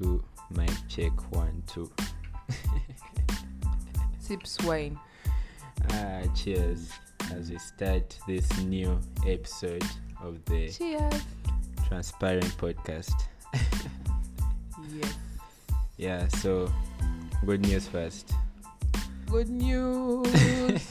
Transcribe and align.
two. 0.00 0.22
Mic 0.50 0.70
check 0.88 1.12
one, 1.32 1.62
two. 1.66 1.90
Sips 4.18 4.58
wine. 4.64 4.98
Ah, 5.92 6.22
cheers 6.34 6.90
as 7.32 7.50
we 7.50 7.58
start 7.58 8.18
this 8.26 8.48
new 8.62 8.98
episode 9.26 9.84
of 10.22 10.44
the 10.46 10.68
Cheers. 10.70 11.22
Transparent 11.88 12.56
Podcast. 12.58 13.14
Yes. 14.92 15.14
Yeah, 15.98 16.26
so 16.28 16.72
good 17.46 17.60
news 17.60 17.86
first. 17.86 18.32
Good 19.30 19.48
news. 19.48 20.26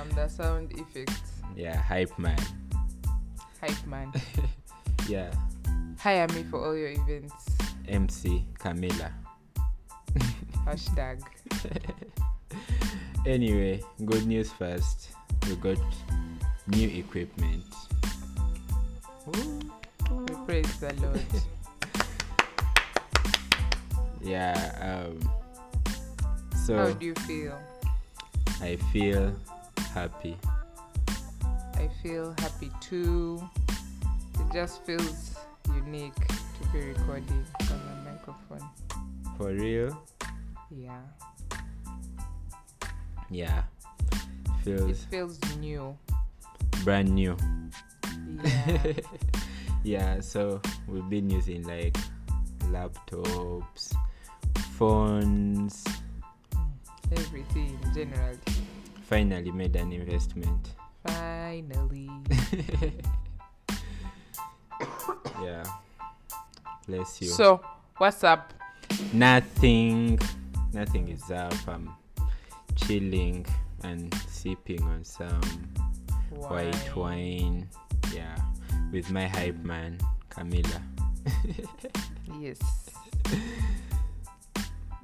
I'm 0.00 0.08
the 0.14 0.28
sound 0.28 0.72
effects 0.72 1.20
Yeah, 1.54 1.76
hype 1.76 2.16
man. 2.18 2.38
hype 3.60 3.86
man. 3.86 4.12
Yeah, 5.08 5.30
Hire 5.98 6.26
me 6.28 6.44
for 6.44 6.64
all 6.64 6.74
your 6.76 6.88
events. 6.88 7.34
MC 7.88 8.44
Camila. 8.58 9.12
Hashtag. 10.66 11.20
Anyway, 13.26 13.80
good 14.04 14.26
news 14.26 14.50
first. 14.50 15.10
We 15.48 15.56
got 15.56 15.78
new 16.66 16.88
equipment. 16.88 17.64
We 19.26 20.34
praise 20.46 20.78
the 20.80 20.94
Lord. 21.00 21.22
Yeah, 24.24 24.54
um, 24.80 25.18
How 26.68 26.92
do 26.92 27.06
you 27.06 27.14
feel? 27.26 27.58
I 28.60 28.76
feel 28.92 29.34
happy. 29.92 30.36
I 31.74 31.88
feel 32.04 32.32
happy 32.38 32.70
too. 32.80 33.42
It 34.38 34.52
just 34.52 34.84
feels 34.86 35.34
unique 35.74 36.14
to 36.72 36.78
be 36.78 36.84
recording 36.88 37.44
on 37.60 37.80
a 37.80 38.10
microphone. 38.10 38.68
For 39.36 39.48
real? 39.52 39.92
Yeah. 40.70 41.00
Yeah. 43.30 43.62
Feels. 44.64 44.90
It 44.90 44.96
Feels 45.10 45.36
feels 45.38 45.56
new. 45.58 45.96
brand 46.84 47.10
new. 47.14 47.36
Yeah. 48.44 48.92
yeah, 49.84 50.20
so 50.20 50.60
we've 50.88 51.08
been 51.08 51.28
using 51.30 51.62
like 51.64 51.96
laptops, 52.70 53.94
phones, 54.78 55.84
mm, 56.54 57.18
Everything 57.18 57.78
generally. 57.94 58.38
finally 59.04 59.50
made 59.52 59.76
an 59.76 59.92
investment. 59.92 60.70
Finally. 61.06 62.10
Yeah. 65.42 65.64
Bless 66.92 67.22
you. 67.22 67.28
So, 67.28 67.62
what's 67.96 68.22
up? 68.22 68.52
nothing 69.14 70.18
nothing 70.74 71.08
is 71.08 71.30
up. 71.30 71.54
I'm 71.66 71.88
chilling 72.76 73.46
and 73.82 74.12
sipping 74.28 74.82
on 74.82 75.02
some 75.02 75.40
white 76.28 76.94
wine. 76.94 77.66
Yeah. 78.12 78.36
With 78.92 79.10
my 79.10 79.26
hype 79.26 79.64
man, 79.64 79.96
Camila. 80.28 80.82
Yes. 82.38 82.60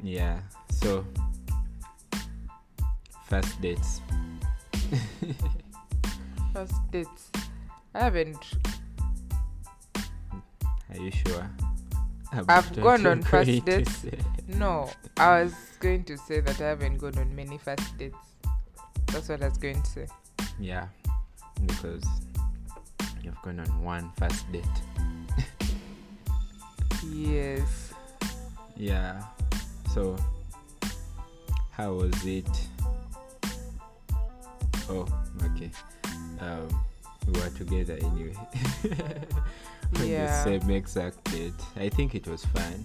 Yeah. 0.03 0.41
So 0.70 1.06
first 3.25 3.61
dates. 3.62 4.03
First 6.53 6.75
dates. 6.91 7.31
I 7.94 8.00
haven't. 8.00 8.44
Are 10.91 11.00
you 11.00 11.11
sure? 11.11 11.48
I've 12.33 12.77
gone 12.77 13.07
on 13.07 13.23
first 13.23 13.65
dates. 13.65 14.06
No, 14.49 14.91
I 15.16 15.44
was 15.44 15.55
going 15.81 16.05
to 16.05 16.16
say 16.16 16.41
that 16.41 16.61
I 16.61 16.69
haven't 16.69 16.99
gone 16.99 17.16
on 17.19 17.34
many 17.34 17.59
first 17.59 17.97
dates. 17.99 18.16
That's 19.06 19.28
what 19.28 19.43
I 19.43 19.49
was 19.49 19.59
going 19.59 19.83
to 19.83 19.91
say. 19.91 20.06
Yeah. 20.59 20.88
Because 21.67 22.05
you've 23.22 23.41
gone 23.43 23.61
on 23.61 23.83
one 23.83 24.11
first 24.19 24.50
date. 24.53 24.65
Yes. 27.11 27.94
Yeah. 28.77 29.22
So 29.94 30.17
how 31.71 31.93
was 31.94 32.25
it? 32.25 32.69
Oh, 34.91 35.06
okay. 35.44 35.71
Um 36.41 36.69
we 37.33 37.41
were 37.41 37.50
together 37.50 37.99
anyway. 38.00 38.34
on 39.97 40.06
Yeah. 40.09 40.27
the 40.27 40.59
same 40.61 40.71
exact 40.71 41.25
date. 41.31 41.53
I 41.77 41.89
think 41.89 42.15
it 42.15 42.27
was 42.27 42.44
fun. 42.47 42.84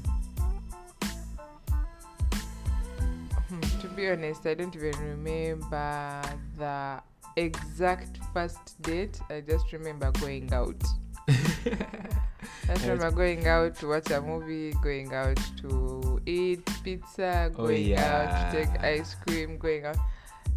Hmm, 3.49 3.61
to 3.81 3.87
be 3.95 4.09
honest, 4.09 4.45
I 4.45 4.53
don't 4.53 4.75
even 4.75 4.93
remember 4.99 6.21
the 6.57 7.01
exact 7.35 8.19
first 8.33 8.81
date. 8.81 9.19
I 9.29 9.41
just 9.41 9.71
remember 9.73 10.11
going 10.19 10.51
out. 10.53 10.81
I 11.29 12.73
remember 12.81 13.11
going 13.11 13.47
out 13.47 13.75
to 13.77 13.87
watch 13.89 14.09
a 14.11 14.21
movie, 14.21 14.73
going 14.81 15.13
out 15.13 15.39
to 15.61 16.21
eat 16.25 16.65
pizza, 16.83 17.51
Oh, 17.57 17.67
going 17.67 17.95
out 17.97 18.51
to 18.51 18.57
take 18.65 18.83
ice 18.83 19.15
cream, 19.27 19.57
going 19.57 19.85
out. 19.85 19.97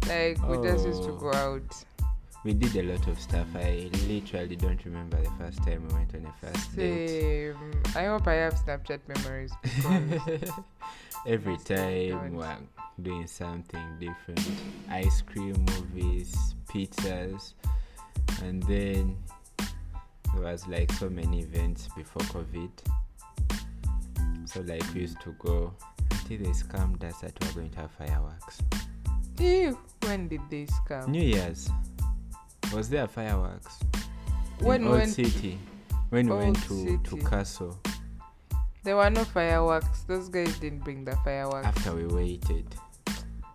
Like, 0.07 0.41
we 0.47 0.57
just 0.65 0.85
used 0.85 1.03
to 1.03 1.11
Oh. 1.11 1.17
go 1.17 1.33
out. 1.33 1.83
We 2.43 2.53
did 2.53 2.75
a 2.75 2.83
lot 2.83 3.07
of 3.07 3.19
stuff. 3.19 3.47
I 3.55 3.89
literally 4.07 4.55
don't 4.55 4.83
remember 4.85 5.21
the 5.21 5.29
first 5.37 5.63
time 5.63 5.87
we 5.87 5.93
went 5.93 6.15
on 6.15 6.25
a 6.25 6.45
first 6.45 6.75
date. 6.75 7.09
Same. 7.09 7.81
I 7.95 8.05
hope 8.05 8.27
I 8.27 8.33
have 8.33 8.53
Snapchat 8.53 8.99
memories 9.07 9.51
Every 11.27 11.57
time 11.57 12.35
we're 12.35 12.57
doing 13.01 13.27
something 13.27 13.85
different. 13.99 14.41
Ice 14.89 15.21
cream, 15.21 15.55
movies, 15.75 16.55
pizzas, 16.69 17.53
and 18.41 18.63
then 18.63 19.17
there 20.33 20.43
was 20.43 20.67
like 20.67 20.91
so 20.93 21.09
many 21.09 21.41
events 21.41 21.89
before 21.95 22.21
COVID. 22.23 22.69
So 24.45 24.61
like 24.61 24.83
we 24.93 25.01
used 25.01 25.19
to 25.21 25.35
go 25.39 25.73
until 26.11 26.37
they 26.37 26.51
scammed 26.51 27.03
us 27.03 27.19
that 27.21 27.33
we 27.41 27.47
we're 27.47 27.53
going 27.53 27.69
to 27.71 27.79
have 27.79 27.91
fireworks. 27.91 28.61
Ew, 29.39 29.77
when 30.03 30.27
did 30.27 30.41
this 30.49 30.71
come? 30.87 31.11
New 31.11 31.23
Year's. 31.23 31.69
Was 32.73 32.89
there 32.89 33.07
fireworks? 33.07 33.79
When 34.59 34.81
in 34.81 34.87
Old 34.87 34.97
went- 34.99 35.11
City. 35.13 35.59
When 36.09 36.29
we 36.29 36.35
went 36.37 36.63
to, 36.67 36.97
to 36.97 37.17
Castle 37.17 37.77
There 38.83 38.95
were 38.95 39.09
no 39.09 39.25
fireworks. 39.25 40.03
Those 40.03 40.29
guys 40.29 40.57
didn't 40.59 40.83
bring 40.85 41.03
the 41.03 41.17
fireworks. 41.17 41.67
after 41.67 41.93
we 41.93 42.05
waited. 42.07 42.65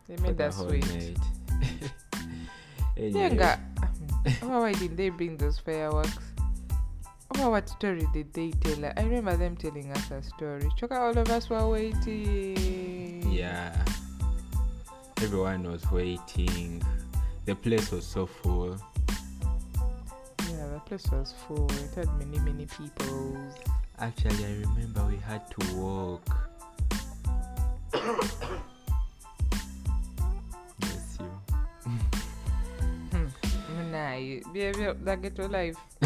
they 0.07 0.17
made 0.19 0.39
us 0.41 0.57
whole 0.57 0.67
wait. 0.69 1.17
Anyway, 2.95 3.31
Yenga. 3.31 3.59
Hmm, 3.59 4.53
oh, 4.53 4.61
why 4.61 4.73
didn't 4.75 4.97
they 4.97 5.09
bring 5.09 5.39
those 5.39 5.59
fireworks? 5.59 6.19
Oh, 7.39 7.49
what 7.49 7.67
story 7.71 8.07
did 8.13 8.31
they 8.35 8.51
tell? 8.51 8.85
us? 8.85 8.93
I 8.99 9.03
remember 9.05 9.35
them 9.35 9.57
telling 9.57 9.91
us 9.93 10.11
a 10.11 10.23
story. 10.23 10.69
Choka, 10.79 10.99
all 11.01 11.17
of 11.17 11.31
us 11.31 11.49
were 11.49 11.67
waiting. 11.71 13.33
Yeah. 13.33 13.75
Everyone 15.23 15.63
was 15.73 15.91
waiting. 15.91 16.83
The 17.47 17.55
place 17.55 17.91
was 17.91 18.05
so 18.07 18.27
full. 18.27 18.77
Place 20.93 21.09
was 21.11 21.33
full. 21.49 21.73
It 21.73 21.95
had 21.97 22.13
many, 22.21 22.39
many 22.45 22.67
people. 22.67 23.41
Actually, 23.99 24.45
I 24.45 24.61
remember 24.61 25.01
we 25.09 25.17
had 25.25 25.41
to 25.57 25.75
walk. 25.75 26.21
Bless 30.77 31.17
you. 31.17 31.33
Hmm. 33.09 33.25
Nah, 33.89 34.21
behavior, 34.53 34.93
the 34.93 35.17
ghetto 35.17 35.49
life. 35.49 35.81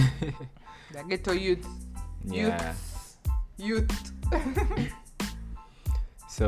the 0.95 1.03
ghetto 1.09 1.33
youth. 1.33 1.67
Yeah. 2.23 2.73
Youth. 3.59 3.91
So, 6.31 6.47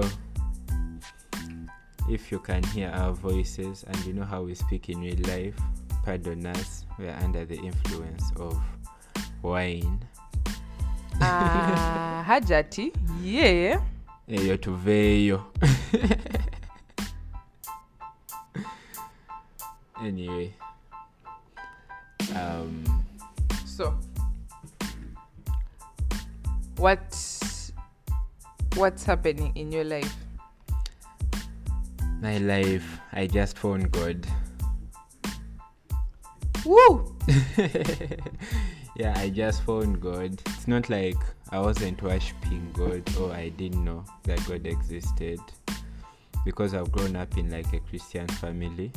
if 2.09 2.31
you 2.31 2.39
can 2.39 2.63
hear 2.63 2.91
our 2.95 3.11
voices 3.11 3.83
and 3.89 3.97
you 4.07 4.13
know 4.13 4.23
how 4.25 4.43
we 4.43 4.55
speak 4.55 4.91
in 4.91 5.01
real 5.01 5.19
life, 5.27 5.59
pardon 6.05 6.47
us. 6.47 6.87
We 6.99 7.09
are 7.09 7.17
under 7.23 7.45
the 7.45 7.57
influence 7.57 8.25
of 8.37 8.59
wine. 9.43 10.01
Ah, 11.21 12.25
Hajati. 12.27 12.93
Yeah. 13.23 13.81
eyo 14.29 14.57
tuveeyo 14.57 15.45
anyway 20.05 20.53
um, 22.37 22.85
So, 23.65 23.95
what 26.77 27.01
what's 28.77 29.05
happening 29.05 29.53
in 29.57 29.73
your 29.73 29.85
life? 29.85 30.15
my 32.21 32.39
life 32.39 32.99
i 33.13 33.27
just 33.27 33.57
found 33.59 33.91
god 33.93 34.27
Woo! 36.65 37.15
yeah, 38.97 39.15
I 39.17 39.31
just 39.31 39.63
found 39.63 40.01
God. 40.01 40.41
It's 40.47 40.69
not 40.69 40.91
like 40.91 41.17
I 41.51 41.61
wasn't 41.61 42.03
worshiping 42.03 42.71
God 42.73 43.09
or 43.17 43.33
I 43.33 43.51
didn't 43.51 43.85
know 43.85 44.05
that 44.25 44.45
God 44.47 44.67
existed 44.67 45.41
because 46.45 46.75
I've 46.75 46.91
grown 46.91 47.17
up 47.17 47.37
in 47.37 47.51
like 47.51 47.73
a 47.73 47.81
Christian 47.81 48.27
family, 48.27 48.93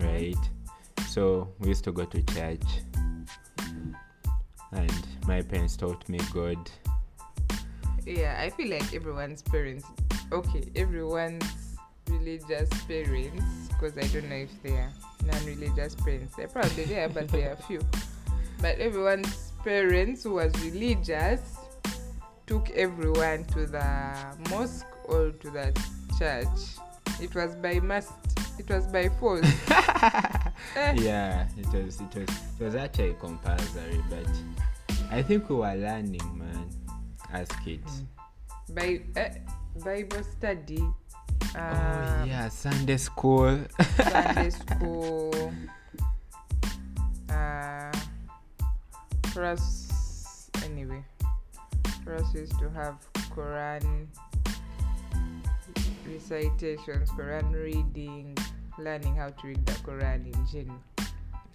right? 0.00 0.36
So 1.08 1.48
we 1.60 1.68
used 1.68 1.84
to 1.84 1.92
go 1.92 2.04
to 2.04 2.22
church, 2.22 2.64
and 4.72 5.06
my 5.26 5.42
parents 5.42 5.76
taught 5.76 6.08
me 6.08 6.18
God. 6.32 6.58
Yeah, 8.04 8.38
I 8.40 8.50
feel 8.50 8.70
like 8.70 8.94
everyone's 8.94 9.42
parents. 9.42 9.84
Okay, 10.32 10.64
everyone's 10.74 11.65
religious 12.08 12.68
parents, 12.86 13.68
because 13.68 13.96
I 13.98 14.06
don't 14.08 14.28
know 14.28 14.36
if 14.36 14.62
they 14.62 14.72
are 14.72 14.92
non-religious 15.24 15.94
parents. 15.96 16.34
They're 16.36 16.48
probably 16.48 16.84
there, 16.84 17.08
but 17.08 17.28
they 17.28 17.44
are 17.44 17.56
few. 17.56 17.80
But 18.60 18.78
everyone's 18.78 19.52
parents 19.64 20.22
who 20.24 20.34
was 20.34 20.52
religious 20.64 21.40
took 22.46 22.70
everyone 22.70 23.44
to 23.46 23.66
the 23.66 24.14
mosque 24.50 24.86
or 25.04 25.30
to 25.30 25.50
the 25.50 25.72
church. 26.18 26.78
It 27.20 27.34
was 27.34 27.54
by 27.56 27.80
must. 27.80 28.12
It 28.58 28.68
was 28.70 28.86
by 28.86 29.08
force. 29.08 29.46
Eh, 30.74 30.94
yeah, 30.98 31.46
it 31.56 31.66
was 31.72 32.00
it 32.00 32.14
was 32.14 32.28
it 32.60 32.64
was 32.64 32.74
actually 32.74 33.14
compulsory, 33.20 34.02
but 34.10 34.28
I 35.10 35.22
think 35.22 35.48
we 35.48 35.56
were 35.56 35.74
learning, 35.74 36.20
man, 36.36 36.68
as 37.32 37.48
kids. 37.64 38.02
by 38.70 39.00
eh, 39.16 39.30
Bible 39.84 40.22
study. 40.22 40.84
Oh 41.54 41.60
um, 41.60 42.28
yeah, 42.28 42.48
Sunday 42.48 42.96
school. 42.96 43.60
Sunday 44.02 44.50
school. 44.62 45.52
Uh, 47.30 47.92
for 49.32 49.44
us, 49.44 50.50
anyway, 50.64 51.04
for 52.04 52.14
us 52.16 52.34
used 52.34 52.58
to 52.58 52.70
have 52.70 52.96
Quran 53.34 54.06
recitations, 56.06 57.10
Quran 57.10 57.52
reading, 57.52 58.36
learning 58.78 59.14
how 59.16 59.28
to 59.30 59.46
read 59.48 59.64
the 59.66 59.72
Quran 59.84 60.26
in 60.32 60.46
general. 60.46 60.80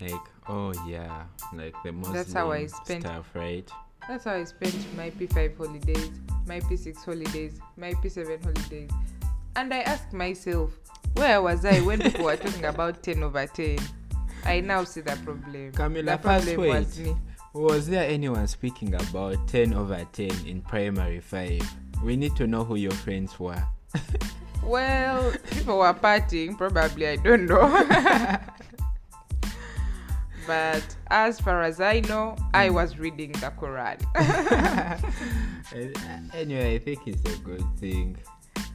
like 0.01 0.27
oh 0.47 0.73
yeah, 0.87 1.23
like 1.53 1.75
the 1.83 1.91
Muslim 1.91 2.13
That's 2.15 2.33
how 2.33 2.51
I 2.51 2.65
spent- 2.67 3.03
stuff, 3.03 3.29
right? 3.33 3.69
That's 4.07 4.25
how 4.25 4.33
I 4.33 4.43
spent 4.45 4.75
my 4.97 5.11
P5 5.11 5.55
holidays, 5.57 6.09
my 6.47 6.59
P6 6.59 7.05
holidays, 7.05 7.59
my 7.77 7.93
P7 7.93 8.41
holidays. 8.43 8.89
And 9.55 9.73
I 9.73 9.79
asked 9.81 10.13
myself, 10.13 10.71
where 11.15 11.41
was 11.41 11.65
I 11.65 11.81
when 11.81 11.99
people 11.99 12.25
were 12.25 12.37
talking 12.37 12.65
about 12.65 13.03
10 13.03 13.23
over 13.23 13.45
10? 13.45 13.79
I 14.45 14.61
now 14.61 14.83
see 14.83 15.01
the 15.01 15.15
problem. 15.17 15.71
Camilla, 15.73 16.13
the 16.13 16.17
problem 16.17 16.55
first 16.55 16.97
was 16.97 16.99
me. 16.99 17.15
Was 17.53 17.87
there 17.87 18.09
anyone 18.09 18.47
speaking 18.47 18.95
about 18.95 19.47
10 19.47 19.73
over 19.73 20.07
10 20.13 20.47
in 20.47 20.61
primary 20.61 21.19
5? 21.19 21.61
We 22.03 22.15
need 22.15 22.35
to 22.37 22.47
know 22.47 22.63
who 22.63 22.75
your 22.75 22.91
friends 22.91 23.39
were. 23.39 23.61
Well, 24.63 25.33
people 25.49 25.79
were 25.79 25.93
partying, 25.93 26.55
probably, 26.55 27.07
I 27.07 27.15
don't 27.15 27.47
know. 27.47 27.67
but 30.47 30.95
as 31.09 31.39
far 31.39 31.63
as 31.63 31.81
I 31.81 32.01
know, 32.01 32.37
I 32.53 32.69
mm. 32.69 32.73
was 32.75 32.99
reading 32.99 33.31
the 33.31 33.51
Quran. 33.59 33.97
anyway, 36.35 36.75
I 36.75 36.79
think 36.79 37.07
it's 37.07 37.27
a 37.27 37.37
good 37.39 37.65
thing. 37.77 38.17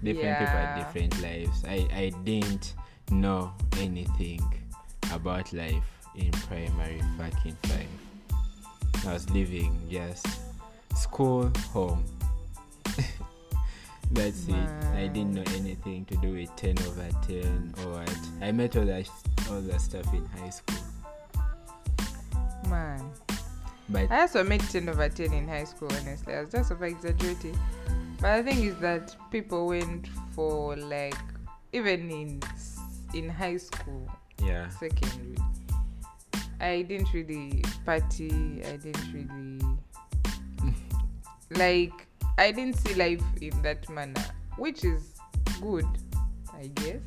Different 0.03 0.39
people 0.39 0.55
have 0.55 0.79
different 0.79 1.23
lives. 1.23 1.65
I, 1.67 1.87
I 1.93 2.13
didn't 2.25 2.75
know 3.11 3.53
anything 3.79 4.41
about 5.13 5.53
life 5.53 5.85
in 6.15 6.31
primary 6.33 7.03
fucking 7.19 7.57
5. 7.65 7.87
I 9.07 9.13
was 9.13 9.29
living 9.31 9.79
just 9.91 10.27
school, 10.95 11.51
home. 11.73 12.05
That's 14.13 14.49
it. 14.49 14.69
I 14.95 15.09
didn't 15.09 15.35
know 15.35 15.45
anything 15.55 16.05
to 16.07 16.17
do 16.17 16.33
with 16.33 16.55
10 16.57 16.79
over 16.87 17.09
10 17.27 17.75
or 17.85 17.93
what. 17.93 18.19
I 18.41 18.53
met 18.53 18.77
all 18.77 18.85
that, 18.85 19.09
all 19.51 19.61
that 19.61 19.81
stuff 19.81 20.13
in 20.15 20.25
high 20.27 20.51
school. 20.51 20.77
Man. 22.69 23.11
But 23.89 24.11
I 24.11 24.23
also 24.23 24.43
made 24.43 24.61
10 24.61 24.89
over 24.89 25.09
10 25.09 25.33
in 25.33 25.49
high 25.49 25.65
school, 25.65 25.89
honestly. 26.01 26.35
I 26.35 26.41
was 26.41 26.51
just 26.51 26.73
over 26.73 26.87
exaggerating. 26.87 27.59
But 28.21 28.45
the 28.45 28.51
thing 28.51 28.65
is 28.65 28.77
that 28.79 29.15
people 29.31 29.67
went 29.67 30.09
for 30.33 30.77
like, 30.77 31.19
even 31.73 32.11
in 32.11 32.43
in 33.15 33.29
high 33.29 33.57
school, 33.57 34.09
yeah, 34.43 34.69
secondary, 34.71 35.37
I 36.61 36.83
didn't 36.83 37.13
really 37.13 37.63
party. 37.85 38.63
I 38.65 38.77
didn't 38.77 39.13
really 39.13 39.61
like. 41.51 42.07
I 42.39 42.53
didn't 42.53 42.75
see 42.75 42.95
life 42.95 43.23
in 43.41 43.63
that 43.63 43.89
manner, 43.89 44.23
which 44.59 44.85
is 44.85 45.15
good, 45.63 45.87
I 46.53 46.67
guess. 46.67 47.01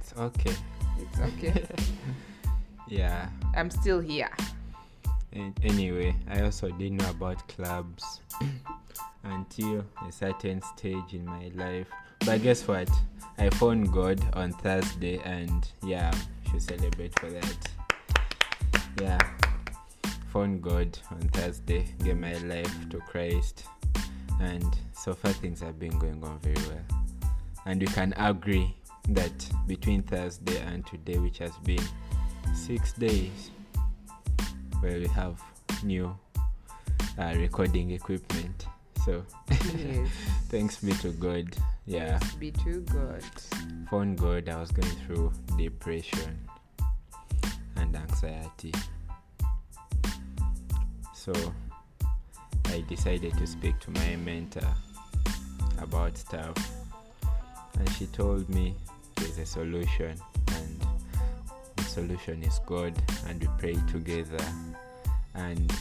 it's 0.00 0.12
okay. 0.18 0.54
It's 0.98 1.18
okay. 1.18 1.66
Yeah. 2.88 3.28
I'm 3.56 3.70
still 3.70 3.98
here. 4.00 4.30
Anyway, 5.62 6.16
I 6.28 6.42
also 6.42 6.70
didn't 6.70 6.98
know 6.98 7.10
about 7.10 7.46
clubs 7.48 8.20
until 9.24 9.84
a 10.06 10.12
certain 10.12 10.62
stage 10.62 11.12
in 11.12 11.26
my 11.26 11.50
life. 11.54 11.88
But 12.24 12.42
guess 12.42 12.66
what? 12.66 12.88
I 13.36 13.50
found 13.50 13.92
God 13.92 14.20
on 14.32 14.52
Thursday, 14.52 15.20
and 15.24 15.68
yeah, 15.82 16.10
should 16.50 16.62
celebrate 16.62 17.18
for 17.18 17.30
that. 17.30 17.68
Yeah, 19.00 19.18
found 20.32 20.62
God 20.62 20.98
on 21.10 21.20
Thursday, 21.28 21.84
gave 22.02 22.16
my 22.16 22.34
life 22.38 22.88
to 22.90 22.98
Christ, 23.00 23.66
and 24.40 24.74
so 24.92 25.12
far 25.12 25.32
things 25.32 25.60
have 25.60 25.78
been 25.78 25.98
going 25.98 26.24
on 26.24 26.38
very 26.38 26.66
well. 26.68 27.02
And 27.66 27.80
we 27.80 27.88
can 27.88 28.14
agree 28.16 28.74
that 29.10 29.50
between 29.66 30.02
Thursday 30.02 30.58
and 30.60 30.86
today, 30.86 31.18
which 31.18 31.38
has 31.38 31.52
been 31.58 31.84
six 32.54 32.94
days, 32.94 33.50
where 34.80 34.98
we 34.98 35.06
have 35.08 35.40
new 35.82 36.16
uh, 37.18 37.34
recording 37.36 37.90
equipment. 37.92 38.66
So 39.04 39.22
Yes. 39.48 40.08
thanks 40.48 40.76
be 40.78 40.92
to 40.94 41.10
God. 41.12 41.56
Yeah, 41.86 42.18
Be 42.40 42.50
to 42.50 42.80
God. 42.92 43.22
found 43.90 44.18
God. 44.18 44.48
I 44.48 44.56
was 44.60 44.70
going 44.72 44.90
through 45.06 45.32
depression 45.56 46.36
and 47.76 47.94
anxiety. 47.96 48.72
So 51.14 51.32
I 52.66 52.80
decided 52.88 53.36
to 53.38 53.46
speak 53.46 53.78
to 53.80 53.90
my 53.92 54.16
mentor 54.16 54.66
about 55.78 56.16
stuff, 56.18 56.56
and 57.78 57.88
she 57.92 58.06
told 58.06 58.48
me 58.48 58.74
there's 59.16 59.38
a 59.38 59.46
solution, 59.46 60.16
solution 61.96 62.42
is 62.42 62.60
God, 62.66 62.92
and 63.26 63.40
we 63.40 63.48
pray 63.58 63.76
together. 63.90 64.44
And 65.34 65.72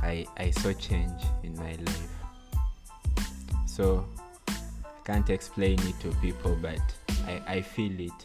I 0.00 0.24
I 0.36 0.50
saw 0.52 0.72
change 0.74 1.22
in 1.42 1.56
my 1.56 1.74
life. 1.88 2.14
So 3.66 4.06
I 4.48 5.00
can't 5.04 5.28
explain 5.28 5.78
it 5.90 5.98
to 6.02 6.14
people, 6.20 6.56
but 6.62 6.84
I, 7.26 7.56
I 7.56 7.62
feel 7.62 7.98
it. 7.98 8.20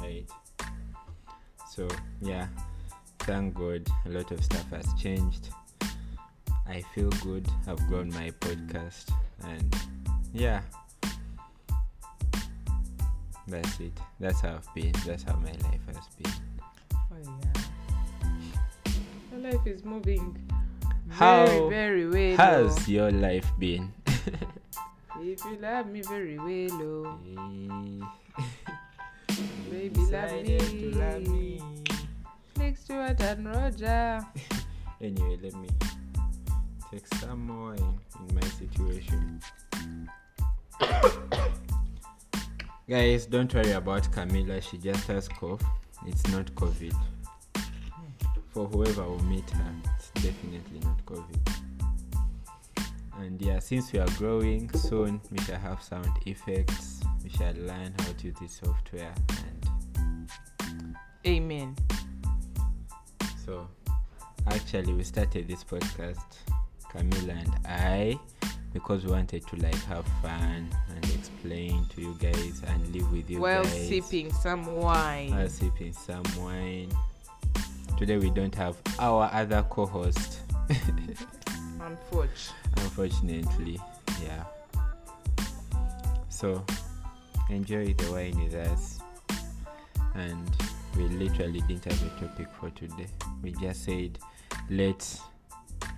Right. 0.00 0.24
So 1.68 1.88
yeah, 2.22 2.46
thank 3.18 3.54
God 3.54 3.86
a 4.06 4.08
lot 4.08 4.30
of 4.30 4.42
stuff 4.42 4.70
has 4.70 4.88
changed. 4.94 5.50
I 6.66 6.80
feel 6.94 7.10
good. 7.22 7.46
I've 7.66 7.86
grown 7.88 8.08
my 8.08 8.30
podcast 8.40 9.12
and 9.44 9.76
yeah. 10.32 10.62
That's 13.52 13.80
it. 13.80 13.92
That's 14.18 14.40
how 14.40 14.54
I've 14.54 14.74
been. 14.74 14.92
That's 15.04 15.24
how 15.24 15.36
my 15.36 15.50
life 15.50 15.84
has 15.88 16.08
been. 16.16 16.32
Oh 16.96 17.16
yeah. 17.20 18.92
Your 19.30 19.52
life 19.52 19.66
is 19.66 19.84
moving 19.84 20.34
How 21.10 21.44
very, 21.68 21.68
very 21.68 22.08
well. 22.08 22.36
How's 22.38 22.88
your 22.88 23.10
life 23.10 23.44
been? 23.58 23.92
If 25.20 25.44
you 25.44 25.58
love 25.60 25.86
me 25.86 26.00
very 26.00 26.38
well, 26.38 26.80
oh. 26.80 28.08
Baby, 29.70 30.00
love 30.00 30.10
decided 30.10 30.60
to 30.60 30.98
love 30.98 31.28
me. 31.28 31.60
me. 31.60 31.62
Nick 32.56 32.78
Stewart 32.78 33.20
and 33.20 33.54
Roger. 33.54 34.26
Anyway, 35.02 35.36
let 35.42 35.54
me 35.56 35.68
take 36.90 37.06
some 37.18 37.44
more 37.46 37.74
in, 37.74 37.82
in 37.82 38.34
my 38.34 38.48
situation. 38.56 39.42
Guys, 42.88 43.26
don't 43.26 43.54
worry 43.54 43.72
about 43.72 44.10
Camilla. 44.10 44.60
She 44.60 44.76
just 44.76 45.06
has 45.06 45.28
cough. 45.28 45.62
It's 46.06 46.26
not 46.32 46.46
COVID. 46.56 46.94
For 48.48 48.66
whoever 48.66 49.04
will 49.04 49.22
meet 49.22 49.48
her, 49.50 49.72
it's 49.96 50.10
definitely 50.10 50.80
not 50.80 51.06
COVID. 51.06 51.54
And 53.20 53.40
yeah, 53.40 53.60
since 53.60 53.92
we 53.92 54.00
are 54.00 54.08
growing 54.18 54.68
soon, 54.72 55.20
we 55.30 55.38
shall 55.38 55.60
have 55.60 55.80
sound 55.80 56.10
effects. 56.26 57.00
We 57.22 57.30
shall 57.30 57.54
learn 57.54 57.94
how 58.00 58.12
to 58.18 58.26
use 58.26 58.36
the 58.40 58.48
software, 58.48 59.14
and 59.46 60.96
Amen. 61.24 61.76
so 63.46 63.68
actually 64.48 64.92
we 64.92 65.04
started 65.04 65.46
this 65.46 65.62
podcast, 65.62 66.18
Camila 66.92 67.40
and 67.40 67.54
I, 67.64 68.18
because 68.72 69.04
we 69.04 69.12
wanted 69.12 69.46
to 69.46 69.56
like 69.56 69.74
have 69.84 70.06
fun 70.22 70.68
and 70.94 71.04
explain 71.14 71.84
to 71.94 72.00
you 72.00 72.16
guys 72.20 72.62
and 72.66 72.94
live 72.94 73.10
with 73.12 73.28
you 73.30 73.40
While 73.40 73.64
guys. 73.64 73.88
sipping 73.88 74.32
some 74.32 74.66
wine. 74.76 75.30
While 75.30 75.48
sipping 75.48 75.92
some 75.92 76.22
wine. 76.38 76.90
Today 77.98 78.16
we 78.16 78.30
don't 78.30 78.54
have 78.54 78.76
our 78.98 79.28
other 79.32 79.62
co-host. 79.68 80.40
Unfortunately. 81.80 82.54
Unfortunately, 82.76 83.80
yeah. 84.22 84.44
So 86.28 86.64
enjoy 87.50 87.92
the 87.94 88.10
wine 88.12 88.42
with 88.42 88.54
us. 88.54 88.98
And 90.14 90.50
we 90.96 91.04
literally 91.04 91.60
didn't 91.62 91.84
have 91.84 92.02
a 92.02 92.20
topic 92.26 92.48
for 92.60 92.70
today. 92.70 93.06
We 93.42 93.52
just 93.52 93.84
said, 93.84 94.18
let's 94.70 95.20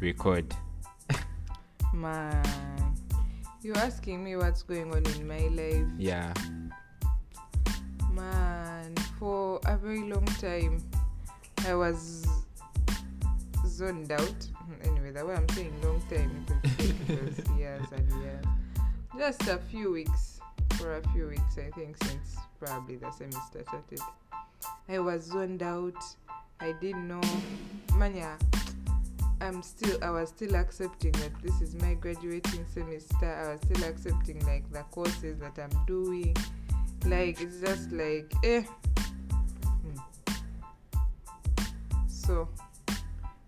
record. 0.00 0.54
Man. 1.94 2.42
You're 3.62 3.78
asking 3.78 4.22
me 4.22 4.36
what's 4.36 4.62
going 4.62 4.92
on 4.92 5.06
in 5.06 5.26
my 5.26 5.46
life. 5.48 5.86
Yeah, 5.96 6.34
Man, 8.12 8.94
for 9.18 9.58
a 9.66 9.76
very 9.76 10.02
long 10.02 10.26
time, 10.38 10.82
I 11.66 11.74
was 11.74 12.26
zoned 13.66 14.12
out. 14.12 14.48
Anyway, 14.84 15.10
the 15.12 15.24
way 15.24 15.34
I'm 15.34 15.48
saying 15.50 15.72
long 15.82 16.00
time, 16.10 16.46
it 16.78 17.22
was, 17.22 17.38
years 17.58 17.86
and 17.92 18.22
years. 18.22 18.44
Just 19.16 19.42
a 19.48 19.58
few 19.58 19.92
weeks, 19.92 20.40
for 20.74 20.96
a 20.96 21.08
few 21.08 21.28
weeks, 21.28 21.58
I 21.58 21.70
think, 21.70 21.96
since 22.04 22.36
probably 22.58 22.96
the 22.96 23.10
semester 23.10 23.62
started. 23.62 24.00
I 24.88 24.98
was 24.98 25.24
zoned 25.24 25.62
out. 25.62 25.96
I 26.60 26.72
didn't 26.80 27.08
know. 27.08 27.20
Man, 27.96 28.14
yeah, 28.14 28.36
I'm 29.44 29.62
still, 29.62 29.98
I 30.02 30.10
was 30.10 30.30
still 30.30 30.54
accepting 30.56 31.12
that 31.12 31.32
this 31.42 31.60
is 31.60 31.74
my 31.76 31.94
graduating 31.94 32.66
semester. 32.72 33.26
I 33.26 33.52
was 33.52 33.60
still 33.60 33.88
accepting 33.88 34.44
like 34.46 34.70
the 34.72 34.82
courses 34.90 35.38
that 35.40 35.58
I'm 35.58 35.84
doing. 35.86 36.36
Like 37.04 37.40
it's 37.40 37.60
just 37.60 37.92
like 37.92 38.32
eh. 38.42 38.62
Hmm. 39.82 40.00
so 42.08 42.48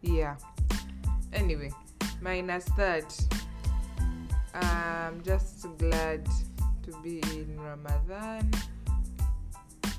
yeah. 0.03 0.37
Anyway 1.33 1.71
minus 2.21 2.65
that 2.77 3.05
i'm 4.55 5.23
just 5.23 5.67
glad 5.79 6.27
to 6.83 6.91
be 7.03 7.21
in 7.35 7.57
ramadan. 7.61 8.51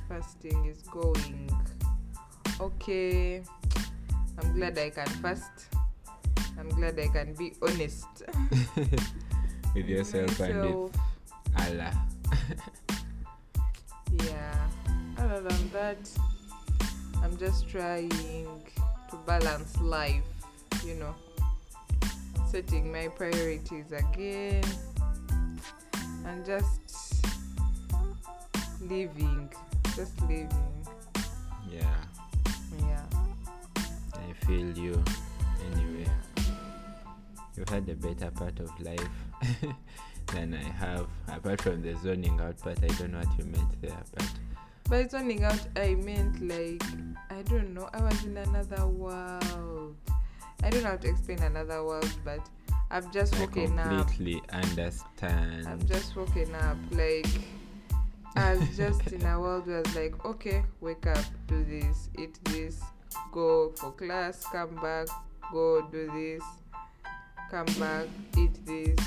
Fasting 0.10 0.66
is 0.66 0.82
going 0.84 1.50
okay. 2.60 3.44
I'm 4.42 4.54
glad 4.56 4.78
i 4.78 4.90
can 4.90 5.08
fast 5.22 5.77
i'm 6.60 6.70
glad 6.70 7.00
i 7.00 7.08
can 7.08 7.34
be 7.34 7.54
honest. 7.62 8.08
With 9.76 9.88
yourself 9.88 10.40
and 10.40 10.62
with 10.62 10.98
Allah. 11.60 11.94
yeah. 14.26 14.68
Other 15.20 15.42
than 15.42 15.70
that 15.72 16.10
i'm 17.24 17.38
just 17.38 17.70
trying 17.70 18.10
to 18.10 19.16
balance 19.26 19.80
life 19.82 20.24
you 20.86 20.96
know. 20.96 21.16
Setting 22.50 22.92
my 22.92 23.10
priorities 23.10 23.92
again 23.92 24.64
and 26.26 26.46
just 26.46 27.26
living 28.82 29.50
just 29.98 30.22
living. 30.22 30.50
Yeah, 31.72 31.82
yeah. 32.80 33.04
I 34.14 34.46
feel 34.46 34.78
you. 34.78 35.04
Anyway, 35.74 36.07
you 37.58 37.64
had 37.70 37.90
a 37.90 37.96
better 37.96 38.32
part 38.32 38.60
of 38.60 38.72
life 38.80 39.10
than 40.34 40.54
I 40.54 40.64
have. 40.64 41.08
Apart 41.28 41.62
from 41.62 41.82
the 41.82 41.96
zoning 41.96 42.40
out 42.40 42.60
part, 42.62 42.78
I 42.84 42.88
don't 42.88 43.12
know 43.12 43.20
what 43.20 43.38
you 43.38 43.46
meant 43.46 43.82
there, 43.82 44.04
but 44.16 44.30
by 44.90 45.06
zoning 45.06 45.44
out 45.44 45.68
i 45.76 45.96
meant 45.96 46.40
like 46.48 46.82
i 47.30 47.42
don't 47.44 47.74
know 47.74 47.90
i 47.94 48.02
was 48.02 48.24
in 48.24 48.38
another 48.38 48.88
world 48.88 49.96
i 50.64 50.70
don't 50.70 50.82
know 50.82 50.92
how 50.92 50.96
to 50.96 51.10
explain 51.10 51.40
another 51.44 51.84
world 51.84 52.10
but 52.24 52.40
i've 52.90 53.12
just 53.12 53.36
I 53.36 53.42
woken 53.42 53.78
up 53.78 53.90
completely 53.90 54.42
understand. 54.54 55.68
I've 55.68 55.86
just 55.86 56.16
woken 56.16 56.56
up. 56.56 56.78
Like, 56.92 57.28
I 58.36 58.56
was 58.56 58.78
just 58.78 59.12
in 59.12 59.26
a 59.26 59.40
world 59.40 59.68
where 59.68 59.78
I 59.78 59.82
was 59.82 59.96
like, 59.96 60.26
okay, 60.26 60.64
wake 60.80 61.06
up, 61.06 61.24
do 61.48 61.64
this, 61.66 62.10
eat 62.18 62.40
this, 62.46 62.82
go 63.32 63.74
for 63.76 63.92
class, 63.92 64.46
come 64.52 64.76
back, 64.76 65.08
go 65.52 65.82
do 65.92 66.10
this, 66.14 66.44
come 67.50 67.66
back, 67.80 68.08
eat 68.38 68.66
this, 68.66 69.00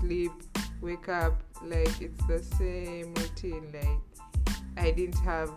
sleep, 0.00 0.32
wake 0.80 1.08
up. 1.08 1.42
Like, 1.62 2.00
it's 2.00 2.24
the 2.26 2.42
same 2.56 3.14
routine. 3.14 3.72
Like, 3.72 4.56
I 4.76 4.90
didn't 4.90 5.18
have, 5.20 5.50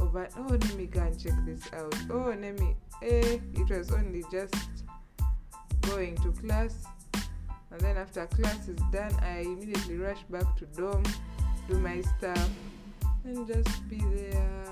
oh, 0.00 0.10
oh, 0.14 0.46
let 0.48 0.74
me 0.76 0.86
go 0.86 1.00
and 1.00 1.20
check 1.20 1.34
this 1.44 1.62
out. 1.72 1.94
Oh, 2.10 2.34
let 2.40 2.58
me, 2.60 2.76
eh, 3.02 3.38
it 3.54 3.68
was 3.70 3.92
only 3.92 4.24
just 4.30 4.54
going 5.82 6.16
to 6.16 6.32
class 6.32 6.84
and 7.70 7.80
then 7.80 7.96
after 7.96 8.26
class 8.26 8.68
is 8.68 8.78
done 8.92 9.12
i 9.22 9.40
immediately 9.40 9.96
rush 9.96 10.22
back 10.30 10.56
to 10.56 10.66
dorm 10.66 11.02
do 11.68 11.78
my 11.80 12.00
stuff 12.00 12.48
and 13.24 13.46
just 13.46 13.88
be 13.88 13.98
there 13.98 14.68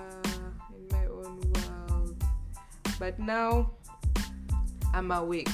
in 0.74 0.88
my 0.90 1.06
own 1.06 1.40
world 1.52 2.24
but 2.98 3.18
now 3.18 3.70
i'm 4.92 5.10
awake 5.10 5.48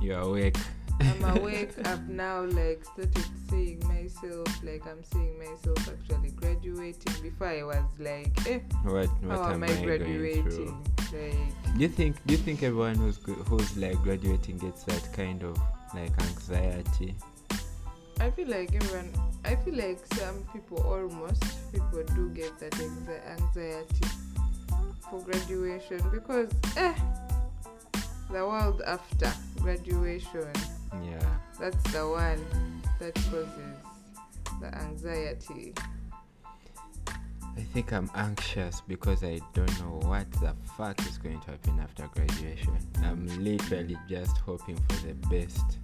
You're 0.00 0.20
awake. 0.20 0.56
i'm 1.00 1.24
awake. 1.36 1.72
I've 1.86 2.08
now 2.08 2.42
like 2.42 2.84
started 2.84 3.26
seeing 3.50 3.80
myself 3.88 4.46
like 4.62 4.86
i'm 4.86 5.02
seeing 5.12 5.38
myself 5.38 5.78
actually 5.88 6.30
graduating. 6.30 7.14
Before 7.22 7.48
i 7.48 7.62
was 7.64 7.84
like 7.98 8.32
eh 8.48 8.60
What 8.84 9.08
what 9.22 9.38
how 9.38 9.52
am 9.52 9.64
I 9.64 9.74
graduating? 9.82 10.76
Like 11.12 11.74
Do 11.76 11.80
you 11.82 11.88
think 11.88 12.16
do 12.26 12.34
you 12.34 12.38
think 12.38 12.62
everyone 12.62 12.94
who's 12.96 13.18
who's 13.48 13.76
like 13.76 14.00
graduating 14.02 14.58
gets 14.58 14.84
that 14.84 15.12
kind 15.12 15.42
of 15.42 15.56
like 15.94 16.12
anxiety? 16.22 17.14
I 18.20 18.30
feel 18.30 18.48
like 18.48 18.72
everyone, 18.74 19.10
I 19.44 19.56
feel 19.56 19.74
like 19.74 19.98
some 20.14 20.44
people, 20.52 20.78
almost 20.86 21.42
people, 21.72 22.04
do 22.14 22.30
get 22.30 22.56
that 22.60 22.70
anxi- 22.72 23.26
anxiety 23.28 24.06
for 25.10 25.20
graduation 25.20 26.00
because, 26.12 26.48
eh, 26.76 26.94
the 28.30 28.46
world 28.46 28.82
after 28.86 29.32
graduation, 29.64 30.52
Yeah. 31.02 31.24
that's 31.58 31.82
the 31.92 32.06
one 32.06 32.44
that 32.98 33.14
causes 33.14 33.48
the 34.60 34.74
anxiety. 34.76 35.72
I 37.56 37.62
think 37.72 37.92
I'm 37.92 38.10
anxious 38.14 38.82
because 38.86 39.24
I 39.24 39.40
don't 39.54 39.72
know 39.80 40.00
what 40.08 40.30
the 40.32 40.54
fuck 40.76 41.00
is 41.06 41.16
going 41.18 41.40
to 41.40 41.52
happen 41.52 41.80
after 41.80 42.06
graduation. 42.14 42.76
I'm 43.02 43.26
literally 43.42 43.96
just 44.08 44.36
hoping 44.38 44.76
for 44.88 45.06
the 45.06 45.14
best. 45.30 45.78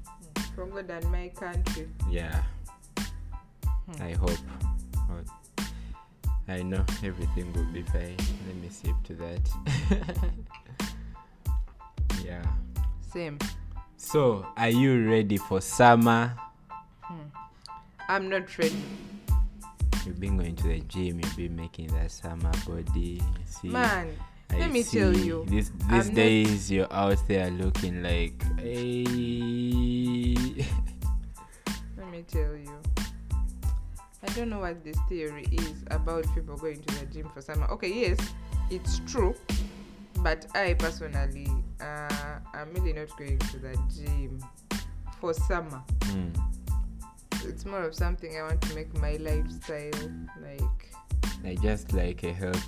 From 0.54 0.70
God 0.70 0.90
and 0.90 1.10
my 1.10 1.28
country. 1.28 1.88
Yeah, 2.10 2.42
Hmm. 3.87 4.02
I 4.02 4.12
hope. 4.12 4.38
I 6.49 6.62
know 6.62 6.84
everything 7.04 7.52
will 7.52 7.72
be 7.72 7.82
fine. 7.82 8.16
Let 8.46 8.56
me 8.56 8.68
sip 8.68 8.96
to 9.04 9.14
that. 9.14 9.50
yeah. 12.25 12.42
Same. 13.12 13.38
So, 14.04 14.47
are 14.57 14.71
you 14.71 15.07
ready 15.11 15.37
for 15.37 15.61
summer? 15.61 16.33
I'm 18.09 18.30
not 18.30 18.57
ready. 18.57 18.83
You've 20.07 20.19
been 20.19 20.38
going 20.38 20.57
to 20.57 20.62
the 20.69 20.80
gym, 20.80 21.21
you've 21.21 21.37
been 21.37 21.54
making 21.54 21.88
that 21.88 22.11
summer 22.11 22.50
body. 22.66 23.21
See, 23.45 23.69
Man, 23.69 24.09
I 24.50 24.59
let 24.59 24.73
me 24.73 24.83
tell 24.85 25.14
you, 25.14 25.45
These 25.47 25.71
I'm 25.90 25.99
these 25.99 26.07
not- 26.09 26.14
days 26.16 26.71
you're 26.71 26.90
out 26.92 27.19
there 27.28 27.50
looking 27.50 28.02
like 28.02 28.42
hey. 28.59 29.04
let 31.99 32.09
me 32.11 32.25
tell 32.26 32.57
you. 32.57 32.80
I 34.23 34.26
don't 34.35 34.49
know 34.49 34.61
what 34.61 34.83
this 34.83 34.97
theory 35.11 35.47
is 35.52 35.85
about 35.90 36.25
people 36.35 36.57
going 36.57 36.80
to 36.83 36.95
the 37.00 37.07
gym 37.12 37.28
for 37.33 37.42
summer. 37.42 37.66
Okay, 37.73 37.92
yes, 38.09 38.19
it's 38.71 39.00
true, 39.07 39.35
but 40.21 40.47
I 40.54 40.73
personally, 40.75 41.47
uh, 41.80 42.39
I'm 42.60 42.72
really 42.74 42.92
not 42.92 43.16
going 43.16 43.38
to 43.38 43.58
the 43.58 43.78
gym 43.96 44.44
for 45.20 45.32
summer. 45.32 45.82
Hmm. 46.04 46.28
It's 47.48 47.64
more 47.64 47.82
of 47.84 47.94
something 47.94 48.36
I 48.36 48.42
want 48.42 48.60
to 48.62 48.74
make 48.74 48.92
my 49.00 49.16
lifestyle. 49.16 50.10
Like, 50.42 50.92
Like 51.42 51.62
just 51.62 51.92
like 51.94 52.22
a 52.24 52.32
health. 52.32 52.66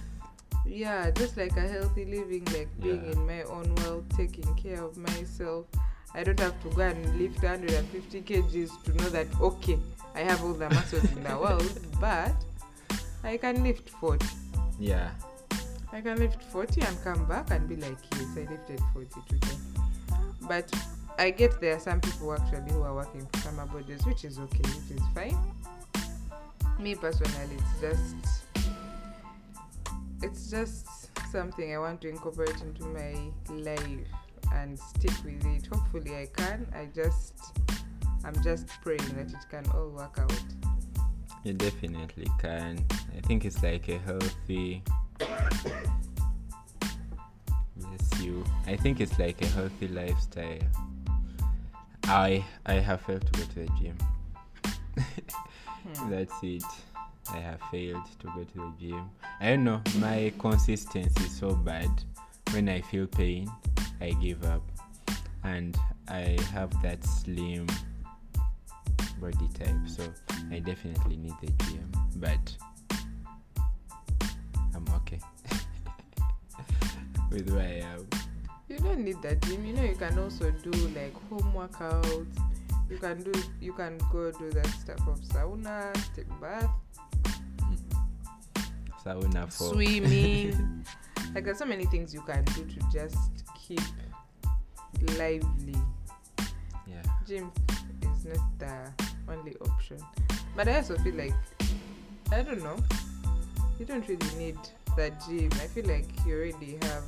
yeah, 0.64 1.10
just 1.10 1.36
like 1.36 1.56
a 1.56 1.68
healthy 1.68 2.06
living, 2.06 2.44
like 2.46 2.68
being 2.80 3.04
Yeah. 3.04 3.12
in 3.12 3.26
my 3.26 3.42
own 3.42 3.74
world, 3.76 4.04
taking 4.16 4.54
care 4.54 4.82
of 4.82 4.96
myself. 4.96 5.66
I 6.14 6.22
don't 6.24 6.40
have 6.40 6.60
to 6.62 6.68
go 6.70 6.82
and 6.82 7.18
lift 7.18 7.42
150 7.42 8.22
kgs 8.22 8.70
to 8.84 8.94
know 8.96 9.08
that, 9.10 9.26
okay, 9.40 9.78
I 10.14 10.20
have 10.20 10.42
all 10.44 10.52
the 10.54 10.68
muscles 10.70 11.04
in 11.04 11.22
the 11.22 11.36
world, 11.36 11.80
but 12.00 12.32
I 13.24 13.36
can 13.36 13.62
lift 13.62 13.90
40. 13.90 14.26
Yeah. 14.78 15.10
I 15.92 16.00
can 16.00 16.16
lift 16.18 16.42
40 16.44 16.80
and 16.80 16.96
come 17.04 17.26
back 17.26 17.50
and 17.50 17.68
be 17.68 17.76
like, 17.76 17.98
yes, 18.12 18.28
I 18.36 18.50
lifted 18.50 18.80
40 18.94 19.08
today. 19.28 19.56
But 20.52 20.70
I 21.16 21.30
get 21.30 21.62
there 21.62 21.76
are 21.76 21.80
some 21.80 21.98
people 21.98 22.30
actually 22.34 22.72
who 22.72 22.82
are 22.82 22.94
working 22.94 23.26
for 23.32 23.40
summer 23.40 23.64
bodies, 23.64 24.04
which 24.04 24.26
is 24.26 24.38
okay, 24.38 24.60
which 24.60 24.98
is 24.98 25.06
fine. 25.14 25.38
Me 26.78 26.94
personally, 26.94 27.56
it's 27.56 27.80
just 27.80 28.44
it's 30.20 30.50
just 30.50 31.08
something 31.30 31.74
I 31.74 31.78
want 31.78 32.02
to 32.02 32.10
incorporate 32.10 32.60
into 32.60 32.84
my 32.84 33.14
life 33.48 34.06
and 34.52 34.78
stick 34.78 35.14
with 35.24 35.42
it. 35.46 35.68
Hopefully, 35.72 36.14
I 36.18 36.26
can. 36.36 36.66
I 36.74 36.86
just 36.94 37.32
I'm 38.22 38.36
just 38.42 38.68
praying 38.82 39.08
that 39.16 39.30
it 39.30 39.48
can 39.48 39.64
all 39.70 39.88
work 39.88 40.18
out. 40.18 40.44
You 41.44 41.54
definitely 41.54 42.26
can. 42.38 42.84
I 43.16 43.22
think 43.22 43.46
it's 43.46 43.62
like 43.62 43.88
a 43.88 43.96
healthy. 43.96 44.82
You. 48.22 48.44
I 48.66 48.76
think 48.76 49.00
it's 49.00 49.18
like 49.18 49.42
a 49.42 49.46
healthy 49.46 49.88
lifestyle. 49.88 50.58
I 52.04 52.44
I 52.66 52.74
have 52.74 53.00
failed 53.02 53.26
to 53.26 53.40
go 53.40 53.44
to 53.46 53.54
the 53.54 53.68
gym. 53.80 53.98
Hmm. 54.96 56.10
That's 56.10 56.34
it. 56.42 56.64
I 57.32 57.38
have 57.38 57.60
failed 57.70 58.06
to 58.20 58.26
go 58.28 58.44
to 58.44 58.54
the 58.54 58.72
gym. 58.78 59.10
I 59.40 59.50
don't 59.50 59.64
know. 59.64 59.82
My 59.98 60.32
consistency 60.38 61.24
is 61.24 61.36
so 61.36 61.54
bad. 61.54 61.90
When 62.52 62.68
I 62.68 62.80
feel 62.82 63.06
pain, 63.06 63.50
I 64.00 64.10
give 64.20 64.44
up, 64.44 64.62
and 65.42 65.76
I 66.08 66.36
have 66.52 66.70
that 66.82 67.02
slim 67.04 67.66
body 69.20 69.48
type. 69.58 69.76
So 69.86 70.02
I 70.50 70.58
definitely 70.60 71.16
need 71.16 71.34
the 71.40 71.50
gym, 71.64 71.90
but 72.16 72.56
with 77.32 77.50
where 77.50 77.64
I 77.64 77.94
am. 77.94 78.08
You 78.68 78.78
don't 78.78 79.00
need 79.00 79.20
that 79.22 79.40
gym. 79.42 79.64
You 79.64 79.74
know 79.74 79.82
you 79.82 79.96
can 79.96 80.18
also 80.18 80.50
do 80.50 80.70
like 80.88 81.14
home 81.28 81.52
workouts. 81.54 82.38
You 82.90 82.98
can 82.98 83.22
do 83.22 83.32
you 83.60 83.72
can 83.72 83.98
go 84.12 84.30
do 84.32 84.50
that 84.50 84.66
stuff 84.66 85.00
of 85.08 85.18
sauna, 85.20 85.92
take 86.14 86.28
bath, 86.40 86.70
Sauna 89.04 89.52
for 89.52 89.74
swimming. 89.74 90.84
like 91.34 91.44
there's 91.44 91.58
so 91.58 91.64
many 91.64 91.86
things 91.86 92.14
you 92.14 92.22
can 92.22 92.44
do 92.44 92.64
to 92.64 92.80
just 92.92 93.44
keep 93.60 93.80
lively. 95.18 95.76
yeah. 96.86 97.02
Gym 97.26 97.50
is 98.02 98.26
not 98.26 98.58
the 98.58 99.04
only 99.28 99.56
option. 99.60 99.98
But 100.54 100.68
I 100.68 100.76
also 100.76 100.96
feel 100.98 101.14
like 101.14 101.34
I 102.30 102.42
don't 102.42 102.62
know. 102.62 102.76
You 103.78 103.86
don't 103.86 104.06
really 104.06 104.34
need 104.38 104.58
that 104.96 105.20
gym. 105.26 105.50
I 105.54 105.66
feel 105.66 105.86
like 105.86 106.06
you 106.26 106.34
already 106.36 106.78
have 106.82 107.02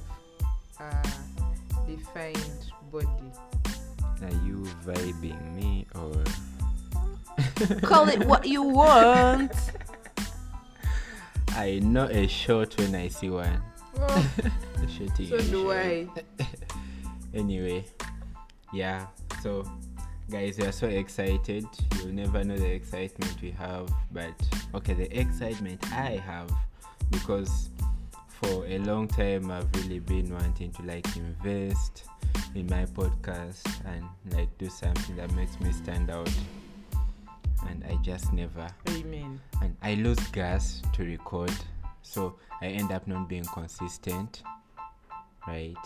a 0.81 1.03
defined 1.87 2.71
body. 2.91 3.09
Are 4.23 4.47
you 4.47 4.65
vibing 4.85 5.55
me 5.55 5.87
or? 5.95 6.25
Call 7.83 8.09
it 8.09 8.25
what 8.27 8.47
you 8.47 8.63
want. 8.63 9.53
I 11.51 11.79
know 11.81 12.07
a 12.07 12.27
short 12.27 12.77
when 12.79 12.95
I 12.95 13.09
see 13.09 13.31
one. 13.31 13.61
Oh, 13.99 14.33
A 14.83 14.89
shorty 14.89 15.29
so 15.29 15.37
is 15.37 15.51
do 15.51 15.63
short. 15.63 15.77
I. 15.77 16.09
anyway 17.35 17.85
yeah 18.73 19.07
so 19.43 19.65
guys 20.31 20.59
we 20.59 20.67
are 20.67 20.73
so 20.73 20.87
excited 20.89 21.65
you'll 21.97 22.13
never 22.13 22.45
know 22.45 22.57
the 22.57 22.71
excitement 22.71 23.35
we 23.43 23.51
have 23.51 23.89
but 24.13 24.33
okay 24.75 24.95
the 24.95 25.19
excitement 25.19 25.83
i 25.93 26.17
have 26.25 26.51
because 27.11 27.71
for 28.47 28.67
a 28.67 28.79
long 28.79 29.07
time 29.09 29.51
i've 29.51 29.69
really 29.77 29.99
been 29.99 30.33
wanting 30.33 30.71
to 30.71 30.83
like 30.83 31.07
invest 31.17 32.05
in 32.55 32.67
my 32.67 32.85
podcast 32.87 33.67
and 33.87 34.05
like 34.33 34.49
do 34.59 34.69
something 34.69 35.17
that 35.17 35.31
makes 35.33 35.59
me 35.61 35.73
stand 35.73 36.11
out 36.11 36.31
and 37.69 37.85
i 37.91 37.95
just 38.03 38.33
never 38.33 38.69
Amen. 38.91 39.41
and 39.63 39.75
I 39.85 39.95
lose 39.95 40.19
gas 40.29 40.81
to 40.95 41.05
record, 41.05 41.53
so 42.01 42.37
I 42.63 42.69
end 42.69 42.91
up 42.91 43.07
not 43.07 43.29
being 43.29 43.45
consistent. 43.45 44.43
Right? 45.47 45.77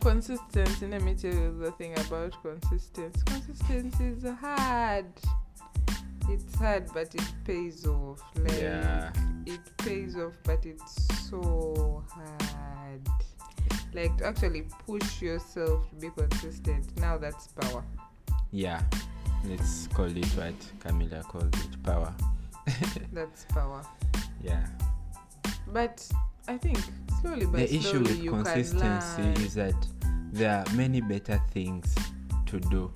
Consistency. 0.00 0.86
Let 0.88 1.02
me 1.02 1.14
tell 1.14 1.32
you 1.32 1.56
the 1.60 1.70
thing 1.72 1.96
about 1.98 2.34
consistency. 2.42 3.20
Consistency 3.24 4.04
is 4.06 4.24
hard. 4.40 5.06
It's 6.28 6.54
hard, 6.56 6.86
but 6.92 7.14
it 7.14 7.22
pays 7.44 7.86
off. 7.86 8.20
Like 8.36 8.60
Yeah. 8.60 9.12
it 9.46 9.60
pays 9.78 10.16
off, 10.16 10.34
but 10.44 10.64
it's 10.64 11.28
so 11.28 12.04
hard. 12.10 13.08
Like 13.92 14.16
to 14.18 14.26
actually 14.26 14.66
push 14.86 15.20
yourself 15.22 15.88
to 15.90 15.96
be 15.96 16.10
consistent. 16.10 16.96
Now 17.00 17.18
that's 17.18 17.48
power. 17.48 17.84
Yeah. 18.52 18.82
Let's 19.44 19.86
call 19.88 20.14
it 20.16 20.26
what 20.36 20.54
camilla 20.80 21.22
calls 21.26 21.44
it 21.44 21.82
power. 21.82 22.14
That's 23.12 23.46
power. 23.46 23.82
Yeah. 24.42 24.66
But 25.72 26.06
I 26.46 26.58
think 26.58 26.78
slowly 27.22 27.46
but 27.46 27.56
the 27.56 27.74
issue 27.74 28.00
with 28.00 28.22
you 28.22 28.30
consistency 28.32 29.16
can 29.16 29.34
learn. 29.34 29.42
is 29.44 29.54
that 29.54 29.74
there 30.32 30.58
are 30.58 30.74
many 30.74 31.00
better 31.00 31.40
things 31.52 31.94
to 32.46 32.60
do. 32.60 32.92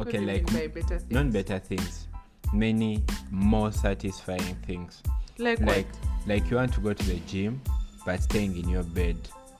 Okay, 0.00 0.20
like 0.20 0.50
mean 0.52 0.60
by 0.60 0.66
better 0.68 0.98
things? 0.98 1.10
not 1.10 1.32
better 1.32 1.58
things, 1.58 2.06
many 2.52 3.02
more 3.30 3.72
satisfying 3.72 4.56
things. 4.66 5.02
Like, 5.38 5.60
Like 5.60 5.86
what? 5.86 6.26
like 6.28 6.50
you 6.50 6.56
want 6.56 6.72
to 6.74 6.80
go 6.80 6.92
to 6.92 7.04
the 7.04 7.18
gym, 7.20 7.60
but 8.04 8.22
staying 8.22 8.56
in 8.56 8.68
your 8.68 8.82
bed 8.82 9.16